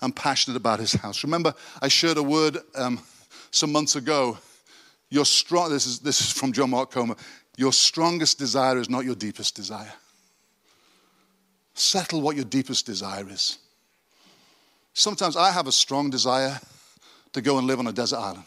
and 0.00 0.14
passionate 0.14 0.56
about 0.56 0.80
His 0.80 0.92
house. 0.92 1.24
Remember, 1.24 1.54
I 1.82 1.88
shared 1.88 2.18
a 2.18 2.22
word 2.22 2.58
um, 2.74 3.00
some 3.50 3.72
months 3.72 3.96
ago. 3.96 4.38
Your 5.10 5.24
strong, 5.24 5.70
this 5.70 5.86
is, 5.86 6.00
this 6.00 6.20
is 6.20 6.30
from 6.30 6.52
John 6.52 6.70
Mark 6.70 6.90
Comer. 6.90 7.16
Your 7.56 7.72
strongest 7.72 8.38
desire 8.38 8.78
is 8.78 8.88
not 8.88 9.04
your 9.04 9.14
deepest 9.14 9.54
desire. 9.54 9.92
Settle 11.74 12.20
what 12.20 12.36
your 12.36 12.44
deepest 12.44 12.86
desire 12.86 13.26
is. 13.28 13.58
Sometimes 14.92 15.36
I 15.36 15.50
have 15.50 15.66
a 15.66 15.72
strong 15.72 16.10
desire 16.10 16.60
to 17.32 17.40
go 17.40 17.58
and 17.58 17.66
live 17.66 17.78
on 17.78 17.86
a 17.86 17.92
desert 17.92 18.18
island. 18.18 18.44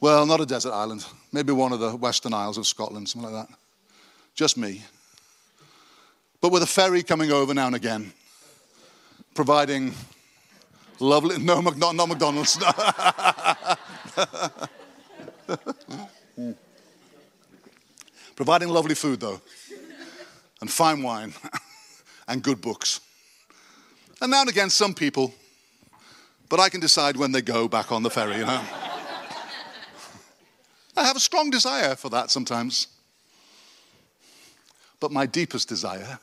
Well, 0.00 0.26
not 0.26 0.40
a 0.40 0.46
desert 0.46 0.72
island, 0.72 1.06
maybe 1.32 1.52
one 1.52 1.72
of 1.72 1.80
the 1.80 1.96
Western 1.96 2.34
Isles 2.34 2.58
of 2.58 2.66
Scotland, 2.66 3.08
something 3.08 3.32
like 3.32 3.48
that. 3.48 3.56
Just 4.34 4.58
me. 4.58 4.82
But 6.42 6.52
with 6.52 6.62
a 6.62 6.66
ferry 6.66 7.02
coming 7.02 7.32
over 7.32 7.54
now 7.54 7.68
and 7.68 7.74
again, 7.74 8.12
providing 9.34 9.94
lovely, 11.00 11.38
no, 11.38 11.60
not, 11.60 11.94
not 11.94 12.08
McDonald's. 12.08 12.58
providing 18.36 18.68
lovely 18.68 18.94
food, 18.94 19.20
though, 19.20 19.40
and 20.60 20.70
fine 20.70 21.02
wine 21.02 21.34
and 22.28 22.42
good 22.42 22.60
books. 22.60 23.00
And 24.20 24.30
now 24.30 24.42
and 24.42 24.50
again, 24.50 24.70
some 24.70 24.94
people, 24.94 25.34
but 26.48 26.60
I 26.60 26.68
can 26.68 26.80
decide 26.80 27.16
when 27.16 27.32
they 27.32 27.42
go 27.42 27.68
back 27.68 27.92
on 27.92 28.02
the 28.02 28.10
ferry, 28.10 28.36
you 28.36 28.46
know. 28.46 28.62
I 30.96 31.04
have 31.04 31.16
a 31.16 31.20
strong 31.20 31.50
desire 31.50 31.96
for 31.96 32.08
that 32.10 32.30
sometimes. 32.30 32.86
But 35.00 35.10
my 35.10 35.26
deepest 35.26 35.68
desire 35.68 36.18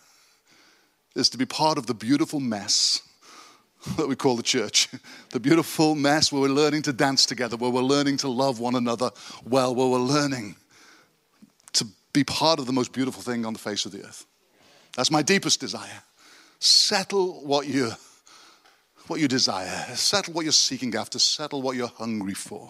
is 1.16 1.30
to 1.30 1.38
be 1.38 1.46
part 1.46 1.78
of 1.78 1.88
the 1.88 1.94
beautiful 1.94 2.40
mess 2.40 3.02
that 3.98 4.08
we 4.08 4.16
call 4.16 4.36
the 4.36 4.44
church. 4.44 4.90
The 5.32 5.40
beautiful 5.40 5.96
mess 5.96 6.30
where 6.30 6.42
we're 6.42 6.50
learning 6.50 6.82
to 6.84 6.94
dance 6.94 7.26
together, 7.26 7.56
where 7.56 7.72
we're 7.72 7.82
learning 7.82 8.18
to 8.18 8.28
love 8.28 8.60
one 8.60 8.76
another 8.76 9.12
well, 9.46 9.74
where 9.74 9.88
we're 9.88 9.98
learning 9.98 10.58
to 11.72 11.88
be 12.12 12.26
part 12.26 12.60
of 12.60 12.66
the 12.66 12.74
most 12.74 12.92
beautiful 12.92 13.22
thing 13.22 13.46
on 13.46 13.54
the 13.54 13.60
face 13.60 13.86
of 13.86 13.94
the 13.94 14.04
earth. 14.04 14.26
That's 14.98 15.10
my 15.10 15.22
deepest 15.22 15.62
desire. 15.62 16.04
Settle 16.60 17.46
what 17.46 17.66
you, 17.66 17.92
what 19.08 19.22
you 19.22 19.30
desire. 19.30 19.96
Settle 19.96 20.34
what 20.34 20.44
you're 20.44 20.52
seeking 20.52 20.94
after. 20.96 21.18
Settle 21.18 21.62
what 21.62 21.78
you're 21.78 21.88
hungry 21.88 22.34
for. 22.34 22.70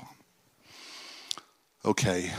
Okay. 1.84 2.32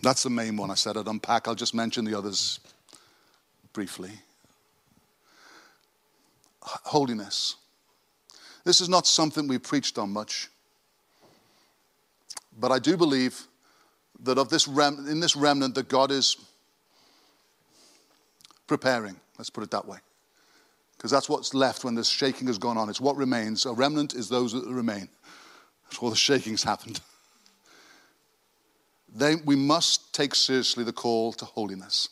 That's 0.00 0.22
the 0.22 0.30
main 0.30 0.56
one 0.56 0.70
I 0.70 0.74
said 0.74 0.96
I'd 0.96 1.08
unpack. 1.08 1.48
I'll 1.48 1.56
just 1.56 1.74
mention 1.74 2.04
the 2.04 2.16
others 2.16 2.60
briefly. 3.72 4.12
Holiness. 6.62 7.56
This 8.64 8.80
is 8.80 8.88
not 8.88 9.06
something 9.06 9.48
we 9.48 9.58
preached 9.58 9.98
on 9.98 10.10
much. 10.12 10.48
But 12.58 12.70
I 12.70 12.78
do 12.78 12.96
believe 12.96 13.46
that 14.20 14.38
of 14.38 14.48
this 14.48 14.68
rem- 14.68 15.06
in 15.08 15.20
this 15.20 15.34
remnant 15.34 15.74
that 15.74 15.88
God 15.88 16.10
is 16.10 16.36
preparing. 18.66 19.16
Let's 19.38 19.50
put 19.50 19.64
it 19.64 19.70
that 19.72 19.86
way. 19.86 19.98
Because 20.96 21.10
that's 21.10 21.28
what's 21.28 21.52
left 21.54 21.82
when 21.82 21.94
this 21.94 22.08
shaking 22.08 22.46
has 22.46 22.58
gone 22.58 22.78
on. 22.78 22.88
It's 22.88 23.00
what 23.00 23.16
remains. 23.16 23.66
A 23.66 23.72
remnant 23.72 24.14
is 24.14 24.28
those 24.28 24.52
that 24.52 24.64
remain. 24.66 25.08
That's 25.84 26.00
where 26.00 26.10
the 26.10 26.16
shaking's 26.16 26.62
happened. 26.62 27.00
They, 29.14 29.34
we 29.34 29.56
must 29.56 30.14
take 30.14 30.34
seriously 30.34 30.84
the 30.84 30.92
call 30.94 31.34
to 31.34 31.44
holiness. 31.44 32.08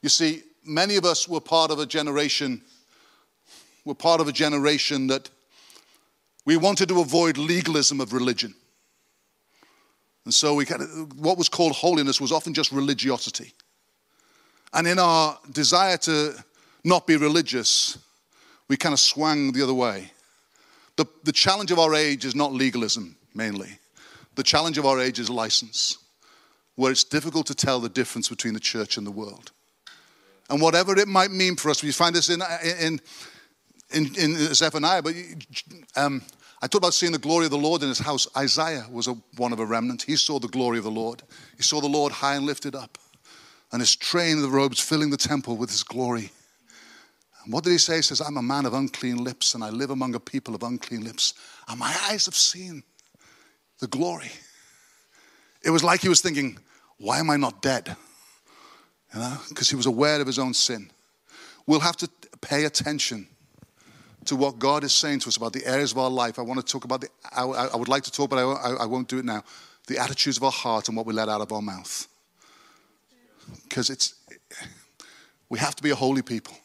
You 0.00 0.08
see, 0.08 0.42
many 0.64 0.96
of 0.96 1.04
us 1.04 1.28
were 1.28 1.40
part 1.40 1.70
of 1.70 1.78
a 1.78 1.84
generation, 1.84 2.62
were 3.84 3.94
part 3.94 4.20
of 4.20 4.28
a 4.28 4.32
generation 4.32 5.06
that 5.08 5.30
we 6.44 6.56
wanted 6.56 6.88
to 6.88 7.00
avoid 7.00 7.38
legalism 7.38 8.00
of 8.00 8.12
religion. 8.12 8.54
And 10.24 10.32
so 10.32 10.54
we 10.54 10.64
kind 10.64 10.82
of, 10.82 11.18
what 11.18 11.36
was 11.36 11.48
called 11.48 11.72
holiness 11.72 12.20
was 12.20 12.32
often 12.32 12.54
just 12.54 12.72
religiosity. 12.72 13.52
And 14.72 14.86
in 14.86 14.98
our 14.98 15.38
desire 15.52 15.96
to 15.98 16.34
not 16.82 17.06
be 17.06 17.16
religious, 17.16 17.98
we 18.68 18.76
kind 18.76 18.92
of 18.92 19.00
swung 19.00 19.52
the 19.52 19.62
other 19.62 19.74
way. 19.74 20.10
The, 20.96 21.06
the 21.24 21.32
challenge 21.32 21.70
of 21.70 21.78
our 21.78 21.94
age 21.94 22.24
is 22.24 22.34
not 22.34 22.52
legalism 22.52 23.16
mainly. 23.34 23.78
The 24.36 24.42
challenge 24.42 24.78
of 24.78 24.86
our 24.86 25.00
age 25.00 25.18
is 25.18 25.30
license, 25.30 25.98
where 26.76 26.90
it's 26.90 27.04
difficult 27.04 27.46
to 27.46 27.54
tell 27.54 27.80
the 27.80 27.88
difference 27.88 28.28
between 28.28 28.54
the 28.54 28.60
church 28.60 28.96
and 28.96 29.06
the 29.06 29.10
world. 29.10 29.52
And 30.50 30.60
whatever 30.60 30.96
it 30.98 31.08
might 31.08 31.30
mean 31.30 31.56
for 31.56 31.70
us, 31.70 31.82
we 31.82 31.92
find 31.92 32.14
this 32.14 32.30
in, 32.30 32.42
in, 32.80 33.00
in, 33.94 34.14
in 34.16 34.54
Zephaniah, 34.54 35.02
but 35.02 35.14
um, 35.96 36.22
I 36.60 36.66
talked 36.66 36.76
about 36.76 36.94
seeing 36.94 37.12
the 37.12 37.18
glory 37.18 37.44
of 37.44 37.50
the 37.50 37.58
Lord 37.58 37.82
in 37.82 37.88
his 37.88 37.98
house. 37.98 38.26
Isaiah 38.36 38.86
was 38.90 39.06
a, 39.06 39.12
one 39.36 39.52
of 39.52 39.60
a 39.60 39.66
remnant. 39.66 40.02
He 40.02 40.16
saw 40.16 40.38
the 40.38 40.48
glory 40.48 40.78
of 40.78 40.84
the 40.84 40.90
Lord. 40.90 41.22
He 41.56 41.62
saw 41.62 41.80
the 41.80 41.88
Lord 41.88 42.12
high 42.12 42.36
and 42.36 42.46
lifted 42.46 42.74
up, 42.74 42.98
and 43.72 43.80
his 43.80 43.94
train 43.94 44.42
of 44.42 44.52
robes 44.52 44.80
filling 44.80 45.10
the 45.10 45.16
temple 45.16 45.56
with 45.56 45.70
his 45.70 45.82
glory. 45.82 46.30
And 47.44 47.52
what 47.52 47.64
did 47.64 47.70
he 47.70 47.78
say? 47.78 47.96
He 47.96 48.02
says, 48.02 48.20
I'm 48.20 48.36
a 48.36 48.42
man 48.42 48.66
of 48.66 48.74
unclean 48.74 49.22
lips, 49.22 49.54
and 49.54 49.62
I 49.62 49.70
live 49.70 49.90
among 49.90 50.14
a 50.14 50.20
people 50.20 50.54
of 50.54 50.62
unclean 50.62 51.04
lips. 51.04 51.34
And 51.68 51.78
my 51.78 51.94
eyes 52.10 52.26
have 52.26 52.34
seen 52.34 52.82
the 53.80 53.86
glory. 53.86 54.30
It 55.62 55.70
was 55.70 55.84
like 55.84 56.00
he 56.00 56.08
was 56.08 56.20
thinking, 56.20 56.58
Why 56.98 57.18
am 57.18 57.30
I 57.30 57.36
not 57.36 57.62
dead? 57.62 57.96
You 59.12 59.20
know, 59.20 59.36
because 59.48 59.70
he 59.70 59.76
was 59.76 59.86
aware 59.86 60.20
of 60.20 60.26
his 60.26 60.38
own 60.38 60.54
sin. 60.54 60.90
We'll 61.66 61.80
have 61.80 61.96
to 61.98 62.08
pay 62.40 62.64
attention 62.64 63.28
to 64.24 64.36
what 64.36 64.58
God 64.58 64.84
is 64.84 64.92
saying 64.92 65.20
to 65.20 65.28
us 65.28 65.36
about 65.36 65.52
the 65.52 65.64
areas 65.66 65.92
of 65.92 65.98
our 65.98 66.10
life. 66.10 66.38
I 66.38 66.42
want 66.42 66.64
to 66.64 66.66
talk 66.66 66.84
about 66.84 67.00
the, 67.00 67.08
I, 67.32 67.42
I 67.42 67.76
would 67.76 67.88
like 67.88 68.02
to 68.04 68.10
talk, 68.10 68.30
but 68.30 68.38
I, 68.38 68.82
I 68.82 68.86
won't 68.86 69.08
do 69.08 69.18
it 69.18 69.24
now. 69.24 69.42
The 69.86 69.98
attitudes 69.98 70.36
of 70.36 70.44
our 70.44 70.52
heart 70.52 70.88
and 70.88 70.96
what 70.96 71.06
we 71.06 71.12
let 71.12 71.28
out 71.28 71.40
of 71.40 71.52
our 71.52 71.62
mouth. 71.62 72.08
Because 73.62 73.90
it's, 73.90 74.14
we 75.48 75.58
have 75.58 75.76
to 75.76 75.82
be 75.82 75.90
a 75.90 75.94
holy 75.94 76.22
people. 76.22 76.56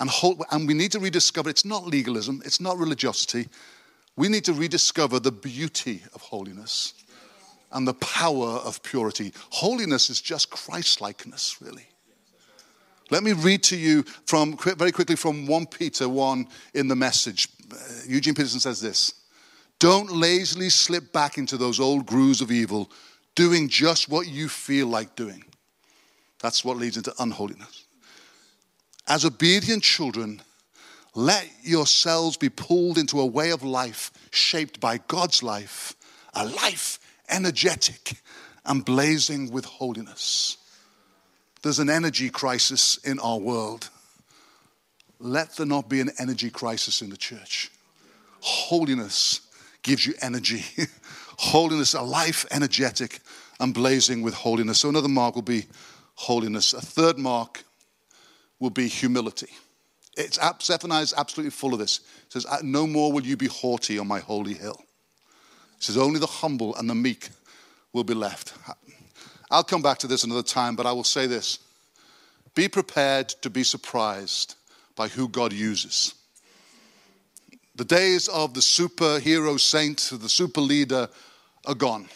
And, 0.00 0.10
whole, 0.10 0.44
and 0.50 0.66
we 0.66 0.74
need 0.74 0.92
to 0.92 0.98
rediscover 0.98 1.48
it's 1.48 1.64
not 1.64 1.86
legalism, 1.86 2.42
it's 2.44 2.60
not 2.60 2.78
religiosity. 2.78 3.48
We 4.16 4.28
need 4.28 4.44
to 4.44 4.52
rediscover 4.52 5.18
the 5.18 5.32
beauty 5.32 6.02
of 6.14 6.20
holiness 6.20 6.94
and 7.72 7.86
the 7.86 7.94
power 7.94 8.60
of 8.64 8.82
purity. 8.82 9.32
Holiness 9.50 10.10
is 10.10 10.20
just 10.20 10.50
Christ 10.50 11.00
likeness, 11.00 11.56
really. 11.60 11.88
Let 13.14 13.22
me 13.22 13.32
read 13.32 13.62
to 13.64 13.76
you 13.76 14.02
from 14.26 14.56
very 14.56 14.90
quickly 14.90 15.14
from 15.14 15.46
1 15.46 15.66
Peter 15.66 16.08
1 16.08 16.48
in 16.74 16.88
the 16.88 16.96
message. 16.96 17.46
Uh, 17.70 17.76
Eugene 18.08 18.34
Peterson 18.34 18.58
says 18.58 18.80
this 18.80 19.14
Don't 19.78 20.10
lazily 20.10 20.68
slip 20.68 21.12
back 21.12 21.38
into 21.38 21.56
those 21.56 21.78
old 21.78 22.06
grooves 22.06 22.40
of 22.40 22.50
evil, 22.50 22.90
doing 23.36 23.68
just 23.68 24.08
what 24.08 24.26
you 24.26 24.48
feel 24.48 24.88
like 24.88 25.14
doing. 25.14 25.44
That's 26.40 26.64
what 26.64 26.76
leads 26.76 26.96
into 26.96 27.14
unholiness. 27.20 27.84
As 29.06 29.24
obedient 29.24 29.84
children, 29.84 30.42
let 31.14 31.48
yourselves 31.62 32.36
be 32.36 32.48
pulled 32.48 32.98
into 32.98 33.20
a 33.20 33.26
way 33.26 33.50
of 33.50 33.62
life 33.62 34.10
shaped 34.32 34.80
by 34.80 34.98
God's 35.06 35.40
life, 35.40 35.94
a 36.34 36.44
life 36.46 36.98
energetic 37.28 38.14
and 38.64 38.84
blazing 38.84 39.52
with 39.52 39.66
holiness. 39.66 40.56
There's 41.64 41.78
an 41.78 41.88
energy 41.88 42.28
crisis 42.28 42.98
in 42.98 43.18
our 43.20 43.38
world. 43.38 43.88
Let 45.18 45.56
there 45.56 45.64
not 45.64 45.88
be 45.88 46.00
an 46.00 46.10
energy 46.18 46.50
crisis 46.50 47.00
in 47.00 47.08
the 47.08 47.16
church. 47.16 47.70
Holiness 48.40 49.40
gives 49.82 50.04
you 50.04 50.12
energy. 50.20 50.62
holiness, 51.38 51.94
a 51.94 52.02
life 52.02 52.44
energetic 52.50 53.20
and 53.60 53.72
blazing 53.72 54.20
with 54.20 54.34
holiness. 54.34 54.80
So 54.80 54.90
another 54.90 55.08
mark 55.08 55.36
will 55.36 55.42
be 55.42 55.64
holiness. 56.16 56.74
A 56.74 56.82
third 56.82 57.16
mark 57.16 57.64
will 58.60 58.68
be 58.68 58.86
humility. 58.86 59.48
It's, 60.18 60.38
Zephaniah 60.62 61.00
is 61.00 61.14
absolutely 61.16 61.52
full 61.52 61.72
of 61.72 61.78
this. 61.78 62.00
It 62.26 62.32
says, 62.34 62.46
No 62.62 62.86
more 62.86 63.10
will 63.10 63.24
you 63.24 63.38
be 63.38 63.46
haughty 63.46 63.98
on 63.98 64.06
my 64.06 64.18
holy 64.18 64.52
hill. 64.52 64.84
It 65.78 65.82
says, 65.82 65.96
Only 65.96 66.20
the 66.20 66.26
humble 66.26 66.76
and 66.76 66.90
the 66.90 66.94
meek 66.94 67.30
will 67.94 68.04
be 68.04 68.12
left. 68.12 68.52
I'll 69.50 69.64
come 69.64 69.82
back 69.82 69.98
to 69.98 70.06
this 70.06 70.24
another 70.24 70.42
time, 70.42 70.76
but 70.76 70.86
I 70.86 70.92
will 70.92 71.04
say 71.04 71.26
this 71.26 71.58
be 72.54 72.68
prepared 72.68 73.28
to 73.28 73.50
be 73.50 73.64
surprised 73.64 74.54
by 74.96 75.08
who 75.08 75.28
God 75.28 75.52
uses. 75.52 76.14
The 77.76 77.84
days 77.84 78.28
of 78.28 78.54
the 78.54 78.60
superhero 78.60 79.58
saint, 79.58 80.12
the 80.12 80.28
super 80.28 80.60
leader, 80.60 81.08
are 81.66 81.74
gone. 81.74 82.08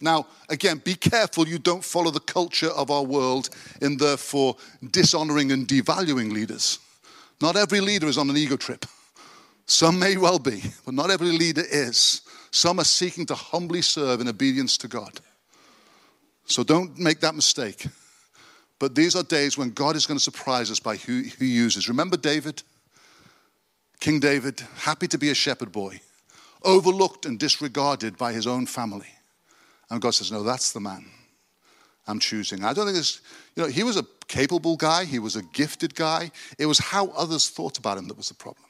Now, 0.00 0.26
again, 0.48 0.82
be 0.84 0.94
careful 0.94 1.46
you 1.46 1.58
don't 1.58 1.84
follow 1.84 2.10
the 2.10 2.20
culture 2.20 2.70
of 2.70 2.90
our 2.90 3.04
world 3.04 3.48
in 3.80 3.96
therefore 3.96 4.56
dishonoring 4.90 5.52
and 5.52 5.66
devaluing 5.66 6.32
leaders. 6.32 6.80
Not 7.40 7.56
every 7.56 7.80
leader 7.80 8.08
is 8.08 8.18
on 8.18 8.28
an 8.28 8.36
ego 8.36 8.56
trip. 8.56 8.84
Some 9.66 9.98
may 9.98 10.16
well 10.16 10.38
be, 10.38 10.62
but 10.84 10.94
not 10.94 11.10
every 11.10 11.32
leader 11.32 11.64
is. 11.68 12.22
Some 12.50 12.78
are 12.78 12.84
seeking 12.84 13.26
to 13.26 13.34
humbly 13.34 13.82
serve 13.82 14.20
in 14.20 14.28
obedience 14.28 14.76
to 14.78 14.88
God. 14.88 15.20
So 16.46 16.62
don't 16.64 16.98
make 16.98 17.20
that 17.20 17.34
mistake. 17.34 17.86
But 18.78 18.94
these 18.94 19.16
are 19.16 19.22
days 19.22 19.56
when 19.56 19.70
God 19.70 19.96
is 19.96 20.06
going 20.06 20.18
to 20.18 20.22
surprise 20.22 20.70
us 20.70 20.80
by 20.80 20.96
who 20.96 21.22
he 21.22 21.46
uses. 21.46 21.88
Remember 21.88 22.16
David? 22.16 22.62
King 24.00 24.20
David, 24.20 24.60
happy 24.76 25.08
to 25.08 25.18
be 25.18 25.30
a 25.30 25.34
shepherd 25.34 25.72
boy, 25.72 26.00
overlooked 26.62 27.24
and 27.24 27.38
disregarded 27.38 28.18
by 28.18 28.32
his 28.32 28.46
own 28.46 28.66
family. 28.66 29.08
And 29.90 30.02
God 30.02 30.10
says, 30.10 30.30
No, 30.30 30.42
that's 30.42 30.72
the 30.72 30.80
man 30.80 31.06
I'm 32.06 32.18
choosing. 32.18 32.64
I 32.64 32.72
don't 32.72 32.86
think 32.86 32.98
it's, 32.98 33.20
you 33.54 33.62
know, 33.62 33.68
he 33.68 33.82
was 33.82 33.96
a 33.96 34.04
capable 34.28 34.76
guy, 34.76 35.04
he 35.04 35.18
was 35.18 35.36
a 35.36 35.42
gifted 35.42 35.94
guy. 35.94 36.30
It 36.58 36.66
was 36.66 36.78
how 36.78 37.08
others 37.08 37.48
thought 37.48 37.78
about 37.78 37.98
him 37.98 38.08
that 38.08 38.16
was 38.16 38.28
the 38.28 38.34
problem. 38.34 38.66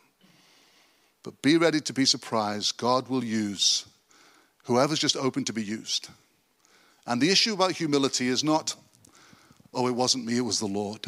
But 1.22 1.42
be 1.42 1.56
ready 1.56 1.80
to 1.80 1.92
be 1.92 2.04
surprised. 2.04 2.76
God 2.76 3.08
will 3.08 3.24
use 3.24 3.84
whoever's 4.64 5.00
just 5.00 5.16
open 5.16 5.44
to 5.44 5.52
be 5.52 5.62
used. 5.62 6.08
And 7.06 7.20
the 7.20 7.30
issue 7.30 7.54
about 7.54 7.72
humility 7.72 8.28
is 8.28 8.42
not, 8.42 8.74
oh, 9.72 9.86
it 9.86 9.94
wasn't 9.94 10.26
me, 10.26 10.38
it 10.38 10.42
was 10.42 10.58
the 10.58 10.66
Lord. 10.66 11.04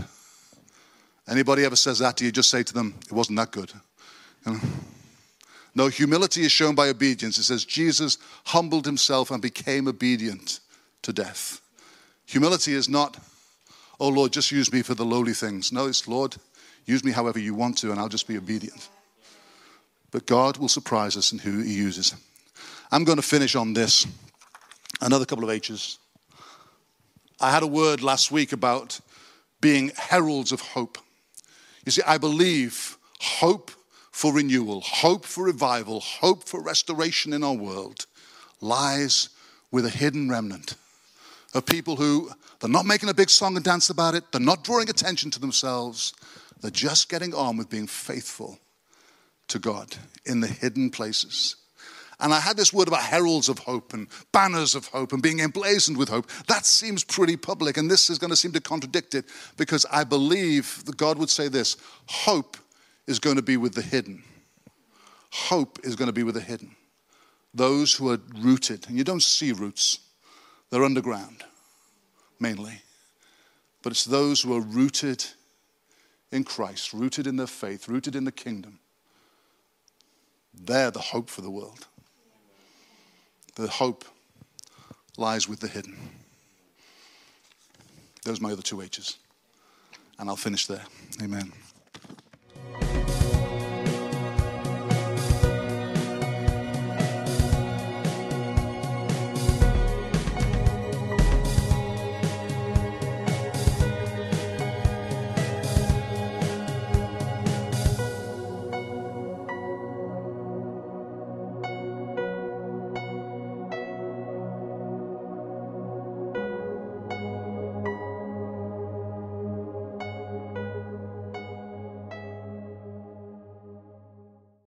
Anybody 1.28 1.64
ever 1.64 1.76
says 1.76 1.98
that 1.98 2.16
to 2.18 2.24
you, 2.24 2.32
just 2.32 2.48
say 2.48 2.62
to 2.62 2.72
them, 2.72 2.94
it 3.06 3.12
wasn't 3.12 3.38
that 3.38 3.50
good. 3.50 3.72
You 4.46 4.52
know? 4.52 4.61
No, 5.74 5.88
humility 5.88 6.42
is 6.42 6.52
shown 6.52 6.74
by 6.74 6.88
obedience. 6.88 7.38
It 7.38 7.44
says 7.44 7.64
Jesus 7.64 8.18
humbled 8.46 8.87
himself 8.87 9.30
and 9.30 9.40
became 9.40 9.87
obedient 9.87 10.61
to 11.02 11.12
death. 11.12 11.61
Humility 12.26 12.74
is 12.74 12.88
not, 12.88 13.16
oh 14.00 14.08
Lord, 14.08 14.32
just 14.32 14.50
use 14.50 14.72
me 14.72 14.82
for 14.82 14.94
the 14.94 15.04
lowly 15.04 15.34
things. 15.34 15.72
No, 15.72 15.87
it's 15.87 16.08
Lord, 16.08 16.37
use 16.87 17.04
me 17.04 17.12
however 17.12 17.38
you 17.38 17.54
want 17.54 17.78
to, 17.78 17.90
and 17.90 18.00
I'll 18.00 18.08
just 18.08 18.26
be 18.26 18.37
obedient. 18.37 18.88
But 20.11 20.26
God 20.26 20.56
will 20.56 20.68
surprise 20.68 21.16
us 21.16 21.32
in 21.32 21.38
who 21.38 21.61
He 21.61 21.74
uses. 21.74 22.14
I'm 22.90 23.04
going 23.04 23.16
to 23.16 23.22
finish 23.22 23.54
on 23.54 23.74
this. 23.74 24.06
Another 25.00 25.24
couple 25.24 25.44
of 25.44 25.50
H's. 25.50 25.98
I 27.40 27.50
had 27.50 27.62
a 27.62 27.68
word 27.68 28.02
last 28.02 28.32
week 28.32 28.52
about 28.52 29.00
being 29.61 29.92
heralds 29.96 30.52
of 30.52 30.61
hope. 30.61 30.98
You 31.84 31.92
see, 31.92 32.02
I 32.06 32.18
believe 32.18 32.98
hope 33.20 33.70
for 34.11 34.32
renewal, 34.32 34.80
hope 34.80 35.24
for 35.24 35.44
revival, 35.44 36.00
hope 36.00 36.44
for 36.44 36.61
restoration 36.61 37.32
in 37.32 37.44
our 37.44 37.54
world 37.54 38.06
lies 38.61 39.28
with 39.70 39.87
a 39.87 39.90
hidden 39.90 40.28
remnant 40.28 40.74
of 41.54 41.64
people 41.64 41.96
who 41.96 42.30
they're 42.61 42.68
not 42.68 42.87
making 42.87 43.08
a 43.08 43.14
big 43.14 43.30
song 43.30 43.54
and 43.54 43.64
dance 43.64 43.90
about 43.90 44.14
it, 44.14 44.24
they're 44.32 44.40
not 44.40 44.64
drawing 44.64 44.90
attention 44.90 45.30
to 45.30 45.40
themselves, 45.40 46.12
they're 46.61 46.70
just 46.70 47.08
getting 47.08 47.32
on 47.32 47.56
with 47.56 47.70
being 47.70 47.87
faithful 47.87 48.58
to 49.46 49.58
God 49.58 49.96
in 50.26 50.40
the 50.40 50.48
hidden 50.48 50.90
places. 50.90 51.56
And 52.20 52.35
I 52.35 52.40
had 52.40 52.57
this 52.57 52.72
word 52.72 52.88
about 52.88 53.02
heralds 53.02 53.48
of 53.48 53.61
hope 53.61 53.92
and 53.92 54.09
banners 54.33 54.74
of 54.74 54.87
hope 54.87 55.12
and 55.12 55.22
being 55.22 55.40
emblazoned 55.40 55.96
with 55.96 56.09
hope. 56.09 56.28
That 56.48 56.66
seems 56.66 57.04
pretty 57.04 57.37
public, 57.37 57.76
and 57.76 57.88
this 57.88 58.11
is 58.11 58.18
going 58.18 58.31
to 58.31 58.37
seem 58.37 58.52
to 58.52 58.61
contradict 58.61 59.14
it 59.14 59.26
because 59.57 59.87
I 59.90 60.02
believe 60.02 60.85
that 60.87 60.96
God 60.96 61.18
would 61.18 61.31
say 61.31 61.46
this 61.48 61.76
hope 62.07 62.57
is 63.07 63.20
going 63.20 63.37
to 63.37 63.42
be 63.42 63.57
with 63.57 63.74
the 63.74 63.83
hidden. 63.83 64.24
hope 65.31 65.78
is 65.85 65.94
going 65.94 66.07
to 66.07 66.12
be 66.12 66.22
with 66.22 66.35
the 66.35 66.40
hidden. 66.40 66.74
Those 67.54 67.94
who 67.94 68.11
are 68.11 68.18
rooted, 68.40 68.88
and 68.88 68.96
you 68.96 69.04
don't 69.04 69.22
see 69.22 69.52
roots, 69.52 70.00
they're 70.70 70.85
underground 70.85 71.44
mainly. 72.40 72.83
But 73.83 73.92
it's 73.92 74.04
those 74.04 74.42
who 74.42 74.57
are 74.57 74.61
rooted 74.61 75.24
in 76.33 76.44
Christ, 76.44 76.92
rooted 76.92 77.26
in 77.26 77.37
their 77.37 77.46
faith, 77.46 77.88
rooted 77.88 78.14
in 78.16 78.24
the 78.24 78.33
kingdom. 78.33 78.81
They're 80.52 80.90
the 80.90 80.98
hope 80.98 81.31
for 81.31 81.40
the 81.40 81.50
world. 81.50 81.87
The 83.59 83.66
hope 83.66 84.05
lies 85.16 85.49
with 85.49 85.59
the 85.59 85.66
hidden. 85.66 85.99
Those 88.25 88.38
are 88.38 88.42
my 88.44 88.53
other 88.53 88.62
two 88.62 88.81
H's. 88.83 89.16
And 90.21 90.31
I'll 90.31 90.37
finish 90.37 90.68
there. 90.68 90.85
Amen. 91.21 91.53